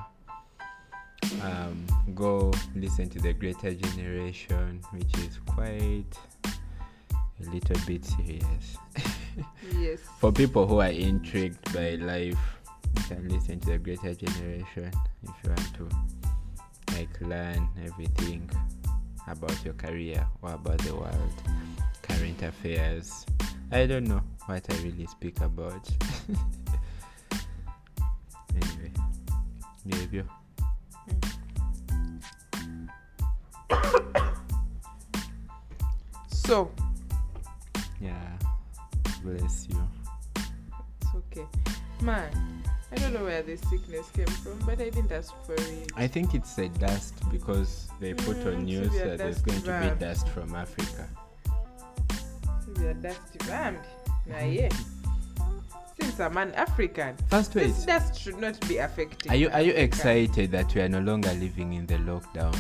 um 1.42 1.86
go 2.14 2.52
listen 2.76 3.10
to 3.10 3.20
the 3.20 3.34
greater 3.34 3.74
generation 3.74 4.82
which 4.92 5.18
is 5.20 5.40
quite 5.46 6.18
a 6.46 7.50
little 7.50 7.80
bit 7.88 8.06
serious 8.06 8.78
yes. 9.80 10.00
For 10.20 10.32
people 10.32 10.68
who 10.68 10.80
are 10.82 10.92
intrigued 10.92 11.74
by 11.74 11.96
life, 11.96 12.38
you 12.96 13.04
can 13.08 13.28
listen 13.30 13.60
to 13.62 13.72
the 13.72 13.78
Greater 13.78 14.14
Generation 14.14 14.92
if 15.24 15.32
you 15.44 15.50
want 15.50 15.76
to, 15.76 15.90
like, 16.96 17.22
learn 17.22 17.68
everything 17.86 18.50
about 19.28 19.64
your 19.64 19.74
career 19.74 20.26
or 20.42 20.54
about 20.54 20.78
the 20.80 20.96
world, 20.96 21.34
current 22.04 22.42
affairs. 22.44 23.26
I 23.72 23.86
don't 23.88 24.06
know 24.08 24.22
what 24.46 24.66
I 24.70 24.76
really 24.84 25.08
speak 25.08 25.40
about. 25.42 25.90
anyway, 28.56 28.92
leave 29.86 30.14
you. 30.14 30.26
So, 36.28 36.70
Yeah, 38.02 38.38
bless 39.24 39.68
you. 39.70 39.82
it's 40.36 41.16
okay. 41.16 41.48
Man, 42.02 42.30
I 42.92 42.96
don't 42.98 43.14
know 43.14 43.24
where 43.24 43.42
this 43.42 43.62
sickness 43.70 44.10
came 44.12 44.26
from, 44.28 44.60
but 44.66 44.82
I 44.82 44.90
didn't 44.90 45.12
ask 45.14 45.34
for 45.46 45.54
it. 45.56 45.92
I 45.96 46.06
think 46.08 46.36
it's 46.36 46.58
a 46.58 46.68
dust 46.68 47.14
because 47.32 47.88
they 48.02 48.14
put 48.14 48.38
Mm, 48.44 48.46
on 48.56 48.66
news 48.66 48.92
that 48.94 49.18
there's 49.20 49.42
going 49.42 49.62
to 49.62 49.80
be 49.96 50.00
dust 50.00 50.28
from 50.30 50.54
Africa. 50.54 51.08
We 52.78 52.86
are 52.88 52.94
dusty 52.94 53.40
band. 53.48 53.80
Nah, 54.28 54.40
yeah. 54.44 54.70
Since 56.00 56.20
I'm 56.20 56.38
an 56.38 56.54
African, 56.56 57.16
First, 57.30 57.56
wait. 57.56 57.68
this 57.68 57.86
dust 57.86 58.20
should 58.20 58.40
not 58.40 58.60
be 58.68 58.78
affecting. 58.78 59.32
Are 59.32 59.36
you 59.36 59.50
are 59.50 59.62
you 59.62 59.74
excited 59.74 60.52
that 60.52 60.74
we 60.74 60.82
are 60.82 60.90
no 60.90 61.00
longer 61.00 61.32
living 61.34 61.74
in 61.74 61.86
the 61.86 61.96
lockdown? 61.96 62.56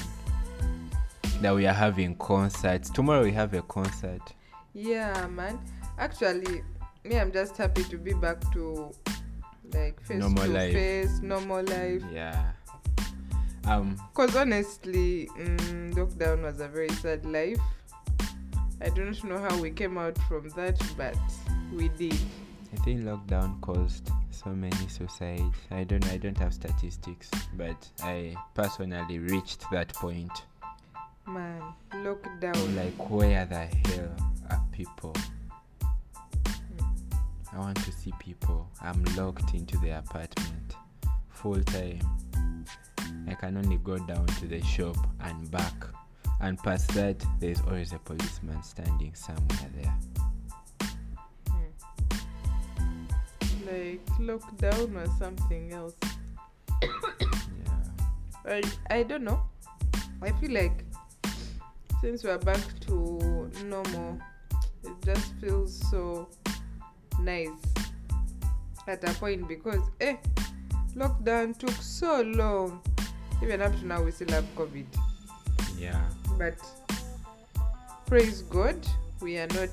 That 1.42 1.54
we 1.56 1.66
are 1.66 1.74
having 1.74 2.16
concerts. 2.16 2.90
Tomorrow 2.90 3.24
we 3.24 3.32
have 3.34 3.54
a 3.54 3.62
concert. 3.64 4.22
Yeah, 4.74 5.28
man. 5.28 5.60
Actually, 5.98 6.64
me, 7.04 7.20
I'm 7.20 7.32
just 7.32 7.58
happy 7.58 7.84
to 7.86 7.98
be 7.98 8.14
back 8.14 8.40
to 8.54 8.92
like 9.74 10.00
face 10.06 10.20
Normal 10.20 10.46
to 10.46 10.50
life. 10.52 10.74
face, 10.74 11.20
normal 11.22 11.64
life. 11.64 12.04
Yeah. 12.14 12.52
Um 13.66 13.98
Because 14.14 14.36
honestly, 14.36 15.28
mm, 15.38 15.94
lockdown 15.96 16.44
was 16.44 16.60
a 16.62 16.68
very 16.68 16.90
sad 16.90 17.26
life. 17.26 17.60
I 18.84 18.90
do 18.90 19.06
not 19.06 19.24
know 19.24 19.40
how 19.40 19.58
we 19.62 19.72
came 19.72 19.98
out 19.98 20.18
from 20.28 20.50
that, 20.50 20.78
but 20.98 21.16
we 21.74 21.88
did. 21.90 22.18
I 22.74 22.76
think 22.84 23.02
lockdown 23.02 23.62
caused 23.62 24.10
so 24.32 24.50
many 24.50 24.88
suicides. 24.90 25.56
I 25.72 25.86
don't 25.86 26.06
I 26.10 26.18
don't 26.18 26.38
have 26.38 26.54
statistics, 26.54 27.30
but 27.56 27.88
I 28.02 28.36
personally 28.54 29.20
reached 29.20 29.70
that 29.72 29.94
point. 29.94 30.32
Man, 31.26 31.62
lockdown. 31.94 32.76
Like 32.76 33.10
where 33.10 33.46
the 33.46 33.66
hell 33.90 34.16
are 34.50 34.62
people? 34.74 35.16
I 37.54 37.58
want 37.58 37.78
to 37.86 37.92
see 37.92 38.12
people. 38.20 38.68
I'm 38.82 39.04
locked 39.16 39.54
into 39.54 39.78
the 39.78 39.92
apartment 39.92 40.76
full 41.30 41.62
time. 41.64 42.00
I 43.28 43.34
can 43.36 43.56
only 43.58 43.78
go 43.78 43.98
down 43.98 44.26
to 44.26 44.48
the 44.48 44.62
shop 44.64 44.98
and 45.22 45.50
back. 45.52 45.74
And 46.44 46.62
past 46.62 46.90
that, 46.90 47.24
there's 47.40 47.62
always 47.62 47.94
a 47.94 48.00
policeman 48.00 48.62
standing 48.64 49.16
somewhere 49.16 49.70
there. 49.78 49.96
Like 53.66 54.06
lockdown 54.20 54.94
or 54.98 55.08
something 55.18 55.72
else. 55.72 55.96
Yeah. 56.82 56.90
I 58.46 58.62
I 58.90 59.04
don't 59.04 59.24
know. 59.24 59.42
I 60.22 60.32
feel 60.34 60.52
like 60.52 60.84
since 62.02 62.26
we're 62.26 62.38
back 62.40 62.60
to 62.88 63.50
normal, 63.64 64.20
it 64.84 64.92
just 65.06 65.34
feels 65.40 65.74
so 65.90 66.28
nice 67.22 67.64
at 68.86 69.02
a 69.08 69.14
point 69.14 69.48
because 69.48 69.90
eh, 70.02 70.18
lockdown 70.94 71.58
took 71.58 71.72
so 71.82 72.22
long. 72.22 72.82
Even 73.42 73.62
up 73.62 73.74
to 73.80 73.88
now, 73.88 74.04
we 74.04 74.12
still 74.12 74.32
have 74.32 74.46
COVID. 74.58 74.86
Yeah. 75.80 76.04
But 76.38 76.56
praise 78.06 78.42
God, 78.44 78.76
we 79.22 79.38
are 79.38 79.48
not 79.48 79.70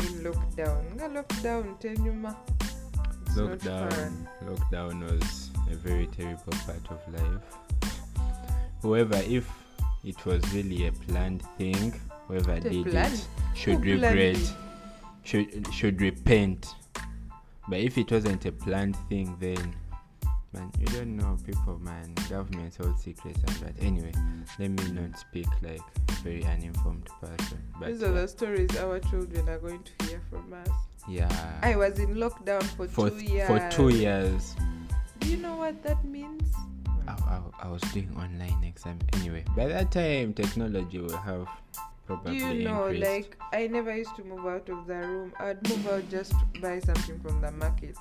in 0.00 0.24
lockdown. 0.24 0.94
Nga 0.96 1.08
lockdown, 1.22 1.80
tenyuma. 1.80 2.36
It's 3.26 3.36
not 3.36 3.58
Lockdown. 3.58 3.92
fun. 3.92 4.28
Lockdown 4.44 5.10
was 5.10 5.50
a 5.70 5.74
very 5.76 6.06
terrible 6.06 6.52
part 6.66 6.84
of 6.90 7.00
life. 7.12 7.92
However, 8.82 9.22
if 9.26 9.48
it 10.04 10.24
was 10.26 10.42
really 10.52 10.86
a 10.88 10.92
planned 10.92 11.42
thing, 11.56 11.92
whoever 12.28 12.58
did 12.60 12.86
plan? 12.90 13.12
it 13.12 13.26
should 13.54 13.84
Who 13.84 13.98
planned 13.98 14.16
regret, 14.18 14.36
it? 14.36 14.52
should 15.24 15.72
should 15.72 16.00
repent. 16.00 16.74
But 17.68 17.78
if 17.78 17.96
it 17.96 18.10
wasn't 18.10 18.44
a 18.44 18.52
planned 18.52 18.96
thing, 19.08 19.36
then 19.38 19.74
man, 20.52 20.70
you 20.78 20.86
don't 20.86 21.16
know 21.16 21.36
people, 21.44 21.78
man. 21.78 22.14
Governments 22.28 22.76
hold 22.76 22.98
secrets 22.98 23.38
and 23.46 23.56
that. 23.56 23.74
Anyway, 23.82 24.12
let 24.58 24.70
me 24.70 24.90
not 24.92 25.18
speak 25.18 25.46
like 25.62 25.80
a 26.08 26.12
very 26.22 26.44
uninformed 26.44 27.08
person. 27.20 27.58
But 27.78 27.88
These 27.88 28.02
are 28.02 28.12
the 28.12 28.28
stories 28.28 28.76
our 28.76 28.98
children 29.00 29.48
are 29.48 29.58
going 29.58 29.82
to 29.82 30.06
hear 30.06 30.20
from 30.30 30.52
us. 30.52 30.68
yeah. 31.08 31.58
I 31.62 31.76
was 31.76 31.98
in 31.98 32.14
lockdown 32.16 32.62
for, 32.76 32.86
for 32.88 33.10
two 33.10 33.24
years. 33.24 33.46
for 33.48 33.68
two 33.70 33.88
years. 33.88 34.54
Do 35.20 35.28
you 35.30 35.36
know 35.38 35.56
what 35.56 35.82
that 35.84 36.04
means? 36.04 36.52
I, 37.08 37.12
I, 37.12 37.40
I 37.64 37.68
was 37.68 37.80
doing 37.92 38.14
online 38.16 38.62
exam 38.64 38.98
anyway. 39.14 39.44
By 39.56 39.66
that 39.66 39.90
time, 39.90 40.34
technology 40.34 40.98
will 40.98 41.16
have 41.16 41.48
probably 42.06 42.36
you 42.38 42.64
know, 42.64 42.86
increased. 42.86 43.10
like, 43.10 43.36
I 43.52 43.66
never 43.68 43.96
used 43.96 44.14
to 44.16 44.24
move 44.24 44.46
out 44.46 44.68
of 44.68 44.86
the 44.86 44.94
room. 44.96 45.32
I'd 45.38 45.68
move 45.68 45.88
out 45.88 46.08
just 46.10 46.32
to 46.32 46.60
buy 46.60 46.78
something 46.80 47.18
from 47.20 47.40
the 47.40 47.50
market. 47.52 47.96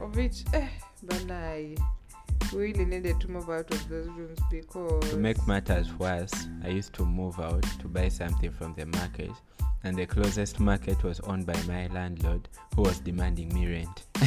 Of 0.00 0.14
which, 0.16 0.44
eh, 0.52 0.68
but 1.02 1.30
I 1.30 1.74
we 2.52 2.58
really 2.58 2.84
needed 2.84 3.20
to 3.20 3.30
move 3.30 3.48
out 3.50 3.70
of 3.72 3.88
those 3.88 4.06
rooms 4.08 4.38
because. 4.50 5.10
to 5.10 5.16
make 5.16 5.46
matters 5.46 5.92
worse, 5.94 6.46
I 6.62 6.68
used 6.68 6.92
to 6.94 7.04
move 7.04 7.40
out 7.40 7.62
to 7.80 7.88
buy 7.88 8.08
something 8.08 8.50
from 8.52 8.74
the 8.74 8.86
market, 8.86 9.32
and 9.84 9.96
the 9.96 10.06
closest 10.06 10.60
market 10.60 11.02
was 11.02 11.20
owned 11.20 11.46
by 11.46 11.60
my 11.62 11.88
landlord, 11.88 12.48
who 12.74 12.82
was 12.82 13.00
demanding 13.00 13.52
me 13.54 13.66
rent. 13.66 14.04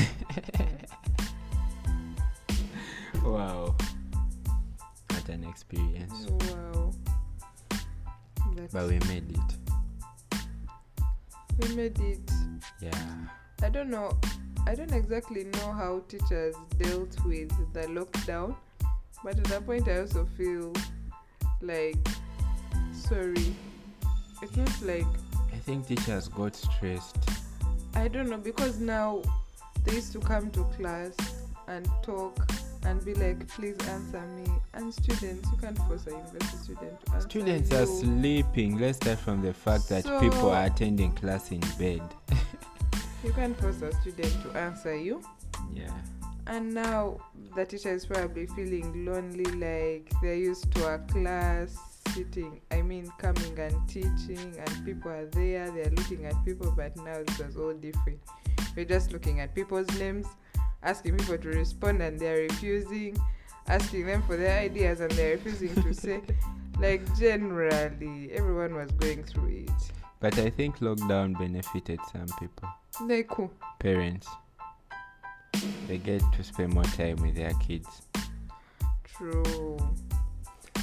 wow, 3.24 3.76
what 5.08 5.30
an 5.30 5.44
experience! 5.46 6.28
Wow. 6.28 6.92
But, 8.56 8.72
But 8.72 8.88
we 8.90 9.00
made 9.08 9.32
it. 9.32 10.40
we 11.60 11.76
made 11.76 12.00
it. 12.00 12.32
Yeah. 12.82 12.92
I 13.62 13.70
don't 13.70 13.90
know. 13.90 14.18
I 14.70 14.76
don't 14.76 14.94
exactly 14.94 15.46
know 15.46 15.72
how 15.72 16.04
teachers 16.08 16.54
dealt 16.78 17.26
with 17.26 17.50
the 17.74 17.88
lockdown, 17.88 18.56
but 19.24 19.36
at 19.36 19.44
that 19.46 19.66
point, 19.66 19.88
I 19.88 20.02
also 20.02 20.28
feel 20.38 20.72
like 21.60 21.98
sorry. 22.94 23.56
It's 24.44 24.56
not 24.56 24.82
like 24.84 25.08
I 25.52 25.58
think 25.58 25.88
teachers 25.88 26.28
got 26.28 26.56
stressed. 26.56 27.18
I 27.96 28.10
don't 28.10 28.30
know 28.30 28.38
because 28.38 28.80
now 28.80 29.24
they 29.86 29.96
used 29.96 30.12
to 30.12 30.20
come 30.20 30.52
to 30.52 30.64
class 30.78 31.16
and 31.68 31.90
talk 32.04 32.38
and 32.84 33.04
be 33.04 33.16
like, 33.16 33.48
please 33.48 33.76
answer 33.88 34.22
me. 34.22 34.46
And 34.76 34.94
students, 34.94 35.50
you 35.52 35.58
can't 35.60 35.80
force 35.80 36.06
a 36.06 36.12
university 36.12 36.58
student 36.58 37.06
to 37.08 37.14
answer 37.14 37.28
Students 37.28 37.72
you. 37.72 37.78
are 37.78 37.86
sleeping. 37.88 38.78
Let's 38.78 38.98
start 38.98 39.18
from 39.18 39.42
the 39.42 39.52
fact 39.52 39.90
that 39.90 40.04
people 40.22 40.52
are 40.52 40.66
attending 40.66 41.12
class 41.14 41.52
in 41.52 41.62
bed. 41.80 42.04
You 43.24 43.34
can't 43.34 43.60
force 43.60 43.82
a 43.82 43.94
student 44.02 44.34
to 44.44 44.58
answer 44.58 44.96
you. 44.96 45.22
Yeah. 45.74 45.92
And 46.48 46.74
now 46.74 47.18
the 47.56 47.66
teacher 47.66 47.94
is 47.94 48.06
probably 48.06 48.48
feeling 48.48 49.06
lonely, 49.06 49.46
like 49.46 50.12
they're 50.22 50.36
used 50.36 50.72
to 50.76 50.96
a 50.96 51.00
class 51.00 51.78
sitting, 52.14 52.60
I 52.72 52.82
mean, 52.82 53.12
coming 53.18 53.58
and 53.60 53.88
teaching, 53.88 54.56
and 54.58 54.86
people 54.86 55.12
are 55.12 55.26
there, 55.28 55.70
they're 55.72 55.92
looking 55.92 56.26
at 56.26 56.34
people, 56.46 56.74
but 56.76 56.96
now 56.98 57.22
this 57.26 57.38
was 57.40 57.58
all 57.58 57.74
different. 57.74 58.20
we're 58.76 58.86
just 58.86 59.12
looking 59.12 59.40
at 59.42 59.54
people's 59.54 59.88
names, 60.00 60.26
asking 60.82 61.18
people 61.18 61.38
to 61.38 61.50
respond, 61.50 62.02
and 62.02 62.20
they're 62.20 62.42
refusing, 62.44 63.18
asking 63.68 64.08
them 64.08 64.24
for 64.24 64.38
their 64.38 64.60
ideas, 64.60 65.02
and 65.02 65.12
they're 65.12 65.38
refusing 65.38 65.76
to 65.84 65.94
say. 65.94 66.22
Like, 66.80 67.04
generally, 67.18 68.32
everyone 68.32 68.74
was 68.74 68.90
going 68.92 69.22
through 69.26 69.66
it. 69.68 69.92
But 70.20 70.38
I 70.38 70.50
think 70.50 70.80
lockdown 70.80 71.38
benefited 71.38 72.00
some 72.12 72.28
people. 72.40 72.70
Like, 73.02 73.34
who? 73.34 73.50
Parents. 73.80 74.28
They 75.88 75.98
get 75.98 76.22
to 76.34 76.44
spend 76.44 76.74
more 76.74 76.84
time 76.84 77.16
with 77.18 77.36
their 77.36 77.54
kids. 77.54 78.02
True. 79.06 79.78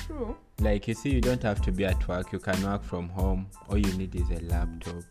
True. 0.06 0.36
Like 0.60 0.88
you 0.88 0.94
see, 0.94 1.10
you 1.10 1.20
don't 1.20 1.42
have 1.42 1.60
to 1.62 1.72
be 1.72 1.84
at 1.84 2.06
work. 2.08 2.32
You 2.32 2.38
can 2.38 2.62
work 2.62 2.82
from 2.82 3.08
home. 3.10 3.46
All 3.68 3.76
you 3.76 3.92
need 3.94 4.14
is 4.14 4.28
a 4.30 4.40
laptop, 4.44 5.02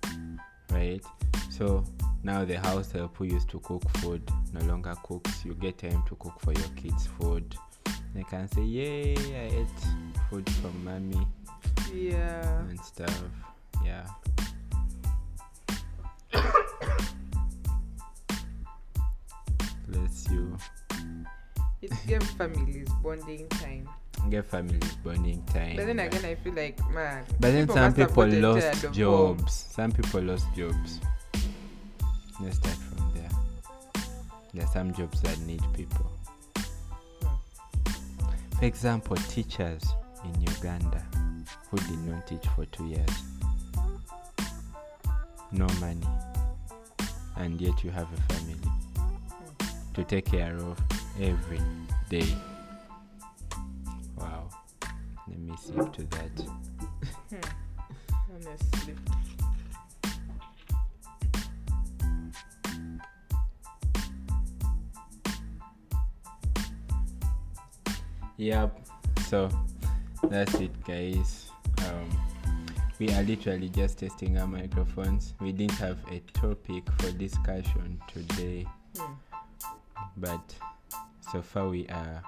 right? 0.71 1.03
So 1.49 1.83
now 2.23 2.43
the 2.45 2.55
house 2.59 2.91
help 2.91 3.17
who 3.17 3.25
used 3.25 3.49
to 3.49 3.59
cook 3.59 3.83
food 3.97 4.29
no 4.53 4.61
longer 4.65 4.95
cooks. 5.03 5.45
You 5.45 5.53
get 5.53 5.77
time 5.77 6.03
to 6.07 6.15
cook 6.15 6.39
for 6.39 6.51
your 6.53 6.69
kids' 6.75 7.07
food. 7.19 7.55
They 8.13 8.23
can 8.23 8.47
say, 8.49 8.63
"Yay, 8.63 9.15
I 9.15 9.55
ate 9.61 9.67
food 10.29 10.49
from 10.49 10.83
mommy 10.83 11.27
Yeah. 11.93 12.59
and 12.61 12.79
stuff." 12.79 13.23
Yeah. 13.85 14.07
Bless 19.87 20.27
you. 20.31 20.57
It's 21.83 22.05
give 22.05 22.23
families 22.23 22.89
bonding 23.03 23.47
time. 23.49 23.87
Get 24.31 24.45
families 24.49 24.95
bonding 25.03 25.43
time. 25.53 25.75
But 25.75 25.85
then 25.85 25.99
again, 25.99 26.25
I 26.25 26.35
feel 26.35 26.53
like 26.53 26.79
man. 26.89 27.25
But 27.39 27.51
then 27.51 27.67
people 27.67 27.75
some 27.75 27.93
people 27.93 28.27
lost 28.27 28.81
jobs. 28.91 28.97
Home. 28.97 29.47
Some 29.47 29.91
people 29.91 30.21
lost 30.21 30.47
jobs. 30.55 30.99
Let's 32.41 32.57
start 32.57 32.75
from 32.75 33.13
there. 33.13 33.29
There 34.53 34.63
are 34.63 34.71
some 34.73 34.93
jobs 34.93 35.21
that 35.21 35.39
need 35.41 35.61
people. 35.73 36.11
Hmm. 37.21 38.57
For 38.57 38.65
example, 38.65 39.15
teachers 39.17 39.83
in 40.23 40.41
Uganda 40.41 41.03
who 41.69 41.77
did 41.77 41.99
not 42.07 42.25
teach 42.25 42.47
for 42.55 42.65
two 42.65 42.87
years 42.87 43.34
no 45.57 45.67
money. 45.79 46.05
And 47.37 47.61
yet 47.61 47.81
you 47.81 47.89
have 47.89 48.07
a 48.11 48.33
family 48.33 48.59
to 49.93 50.03
take 50.03 50.25
care 50.25 50.57
of 50.57 50.77
every 51.21 51.61
day. 52.09 52.27
Wow. 54.17 54.49
Let 55.29 55.39
me 55.39 55.55
sip 55.57 55.93
to 55.93 56.03
that. 56.03 56.31
Honestly. 58.33 58.95
Yep. 68.35 68.87
So 69.27 69.49
that's 70.23 70.55
it, 70.55 70.83
guys. 70.83 71.49
Um, 71.77 72.24
we 72.99 73.09
are 73.13 73.23
literally 73.23 73.69
just 73.69 73.97
testing 73.99 74.37
our 74.37 74.47
microphones. 74.47 75.33
We 75.41 75.51
didn't 75.51 75.77
have 75.79 75.97
a 76.11 76.19
topic 76.33 76.83
for 76.99 77.11
discussion 77.11 77.99
today, 78.11 78.65
Hmm. 78.97 79.13
but 80.17 80.55
so 81.31 81.41
far 81.41 81.67
we 81.69 81.87
are 81.89 82.23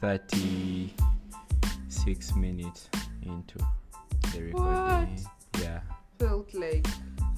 36 0.00 2.34
minutes 2.36 2.88
into 3.22 3.58
the 4.32 4.42
recording. 4.44 5.18
Yeah, 5.60 5.80
Felt 6.18 6.52
like 6.54 6.86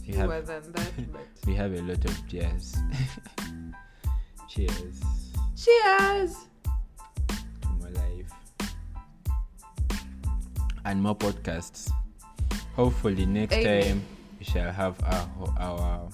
fewer 0.05 0.33
have- 0.35 0.47
than 0.47 0.73
that, 0.73 0.93
but 1.13 1.27
we 1.47 1.55
have 1.55 1.73
a 1.75 1.83
lot 1.83 2.05
of 2.05 2.27
jazz. 2.29 2.77
Cheers 4.49 5.01
cheers. 5.57 6.47
to 7.61 7.69
more 7.81 7.91
life 7.91 8.33
and 10.85 11.03
more 11.03 11.17
podcasts. 11.17 11.91
Hopefully, 12.79 13.27
next 13.27 13.55
Amen. 13.55 13.83
time 13.83 14.03
we 14.39 14.45
shall 14.45 14.71
have 14.71 14.95
our 15.03 15.29
our 15.59 16.09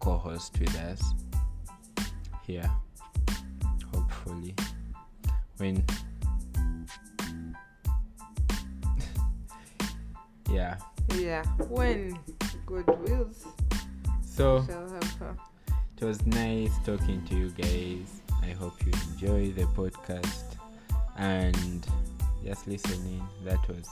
co-host 0.00 0.58
with 0.60 0.76
us 0.76 1.00
here. 2.46 2.70
Hopefully, 3.94 4.54
when 5.56 5.82
yeah. 10.50 10.76
Yeah. 11.16 11.42
When 11.70 12.18
God 12.66 13.08
wills, 13.08 13.46
So 14.20 14.60
we 14.60 14.66
shall 14.66 14.88
have 14.90 15.12
her. 15.20 15.36
it 15.98 16.04
was 16.04 16.26
nice 16.26 16.72
talking 16.84 17.24
to 17.30 17.34
you 17.34 17.48
guys. 17.48 18.20
I 18.42 18.50
hope 18.50 18.74
you 18.84 18.92
enjoy 19.12 19.52
the 19.52 19.64
podcast 19.72 20.44
and 21.16 21.86
just 22.44 22.66
listening. 22.68 23.22
That 23.46 23.66
was 23.68 23.88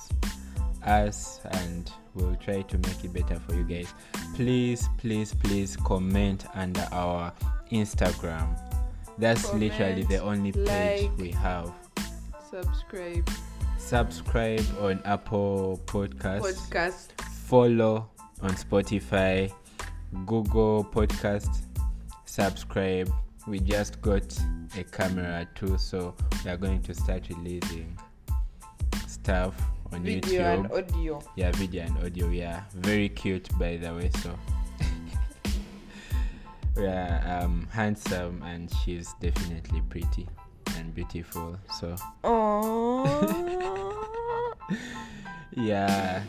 us, 0.84 1.40
and 1.52 1.90
we'll 2.14 2.36
try 2.36 2.62
to 2.62 2.78
make 2.78 3.04
it 3.04 3.12
better 3.12 3.40
for 3.40 3.54
you 3.54 3.64
guys. 3.64 3.92
Please, 4.34 4.88
please, 4.98 5.34
please 5.34 5.76
comment 5.76 6.46
under 6.54 6.86
our 6.92 7.32
Instagram. 7.72 8.58
That's 9.18 9.52
literally 9.52 10.04
the 10.04 10.18
only 10.18 10.52
page 10.52 11.10
like. 11.10 11.18
we 11.18 11.30
have. 11.32 11.72
Subscribe. 12.50 13.28
Subscribe 13.78 14.64
on 14.80 15.02
Apple 15.04 15.80
Podcasts. 15.86 16.68
Podcast. 16.68 17.20
follow 17.20 18.08
on 18.42 18.50
Spotify, 18.52 19.52
Google 20.26 20.84
Podcast, 20.84 21.62
subscribe. 22.24 23.10
We 23.46 23.58
just 23.60 24.00
got 24.00 24.38
a 24.78 24.84
camera 24.84 25.46
too, 25.54 25.76
so 25.78 26.14
we 26.44 26.50
are 26.50 26.56
going 26.56 26.82
to 26.82 26.94
start 26.94 27.28
releasing 27.28 27.98
stuff 29.06 29.54
on 29.92 30.02
Video 30.02 30.40
YouTube. 30.40 30.54
and 30.54 30.72
audio. 30.72 31.22
yeah, 31.36 31.50
video 31.52 31.84
and 31.84 31.98
audio. 31.98 32.28
Yeah, 32.28 32.62
very 32.74 33.08
cute 33.08 33.48
by 33.58 33.76
the 33.76 33.92
way. 33.94 34.10
So 34.22 34.38
we 36.76 36.86
are 36.86 37.40
um, 37.42 37.66
handsome, 37.70 38.42
and 38.42 38.70
she's 38.82 39.12
definitely 39.20 39.82
pretty 39.88 40.26
and 40.76 40.94
beautiful. 40.94 41.56
So 41.78 41.96
Oh. 42.24 43.06
yeah, 45.56 46.22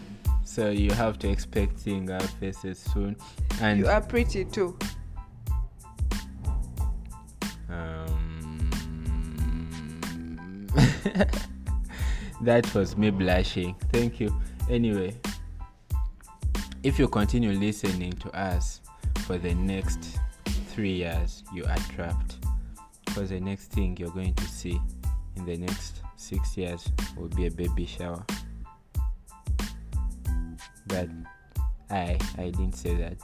so 0.44 0.70
you 0.70 0.92
have 0.92 1.20
to 1.20 1.30
expect 1.30 1.80
seeing 1.80 2.10
our 2.10 2.20
faces 2.20 2.80
soon. 2.80 3.16
And 3.62 3.80
you 3.80 3.88
are 3.88 4.02
pretty 4.02 4.46
too. 4.46 4.78
Um, 7.70 8.70
that 12.42 12.74
was 12.74 12.98
me 12.98 13.10
blushing. 13.10 13.76
Thank 13.92 14.20
you. 14.20 14.36
Anyway, 14.70 15.16
if 16.84 16.98
you 17.00 17.08
continue 17.08 17.52
listening 17.52 18.14
to 18.14 18.30
us 18.38 18.82
for 19.26 19.38
the 19.38 19.54
next 19.54 20.20
three 20.70 20.94
years, 20.94 21.44
you 21.54 21.64
are 21.66 21.78
trapped. 21.96 22.38
Because 23.06 23.30
the 23.30 23.40
next 23.40 23.72
thing 23.72 23.98
you're 23.98 24.12
going 24.12 24.34
to 24.36 24.46
see 24.48 24.80
in 25.36 25.46
the 25.46 25.58
next 25.58 26.02
six 26.16 26.58
years 26.58 26.90
will 27.18 27.30
be 27.30 27.48
a 27.48 27.52
baby 27.52 27.86
shower. 27.86 28.26
But 30.88 31.10
I, 31.90 32.18
I 32.38 32.44
didn't 32.44 32.74
say 32.74 32.96
that. 32.96 33.18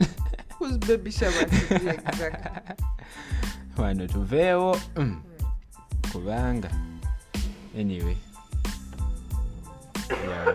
Whose 0.58 0.78
baby 0.78 1.10
shower 1.10 1.30
to 1.30 1.78
be 1.78 1.88
exact? 1.88 2.80
wano 3.76 4.06
tuveewo 4.06 4.80
mm, 4.96 5.22
kubanga 6.12 6.70
anyway 7.78 8.16
yeah. 10.24 10.54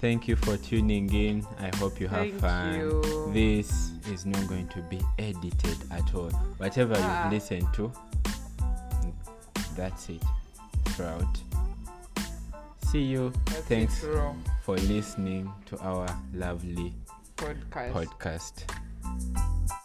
thank 0.00 0.28
you 0.28 0.36
for 0.36 0.56
tuning 0.58 1.12
in 1.12 1.44
i 1.60 1.74
hope 1.76 2.00
you 2.00 2.06
have 2.08 2.20
Thank 2.28 2.40
fun 2.40 2.74
you. 2.78 3.30
this 3.32 3.90
is 4.10 4.24
not 4.26 4.46
going 4.48 4.68
to 4.68 4.80
be 4.82 5.00
edited 5.18 5.76
at 5.90 6.14
all 6.14 6.30
whatever 6.58 6.94
Ah. 6.96 7.24
you've 7.24 7.32
listened 7.34 7.66
to 7.74 7.90
that's 9.76 10.08
it 10.08 10.22
throughout 10.90 11.36
see 12.86 13.02
you 13.02 13.32
That's 13.46 13.60
thanks 13.66 14.04
for 14.62 14.76
listening 14.76 15.50
to 15.66 15.78
our 15.80 16.06
lovely 16.34 16.94
podcast. 17.36 17.92
podcast 17.92 19.84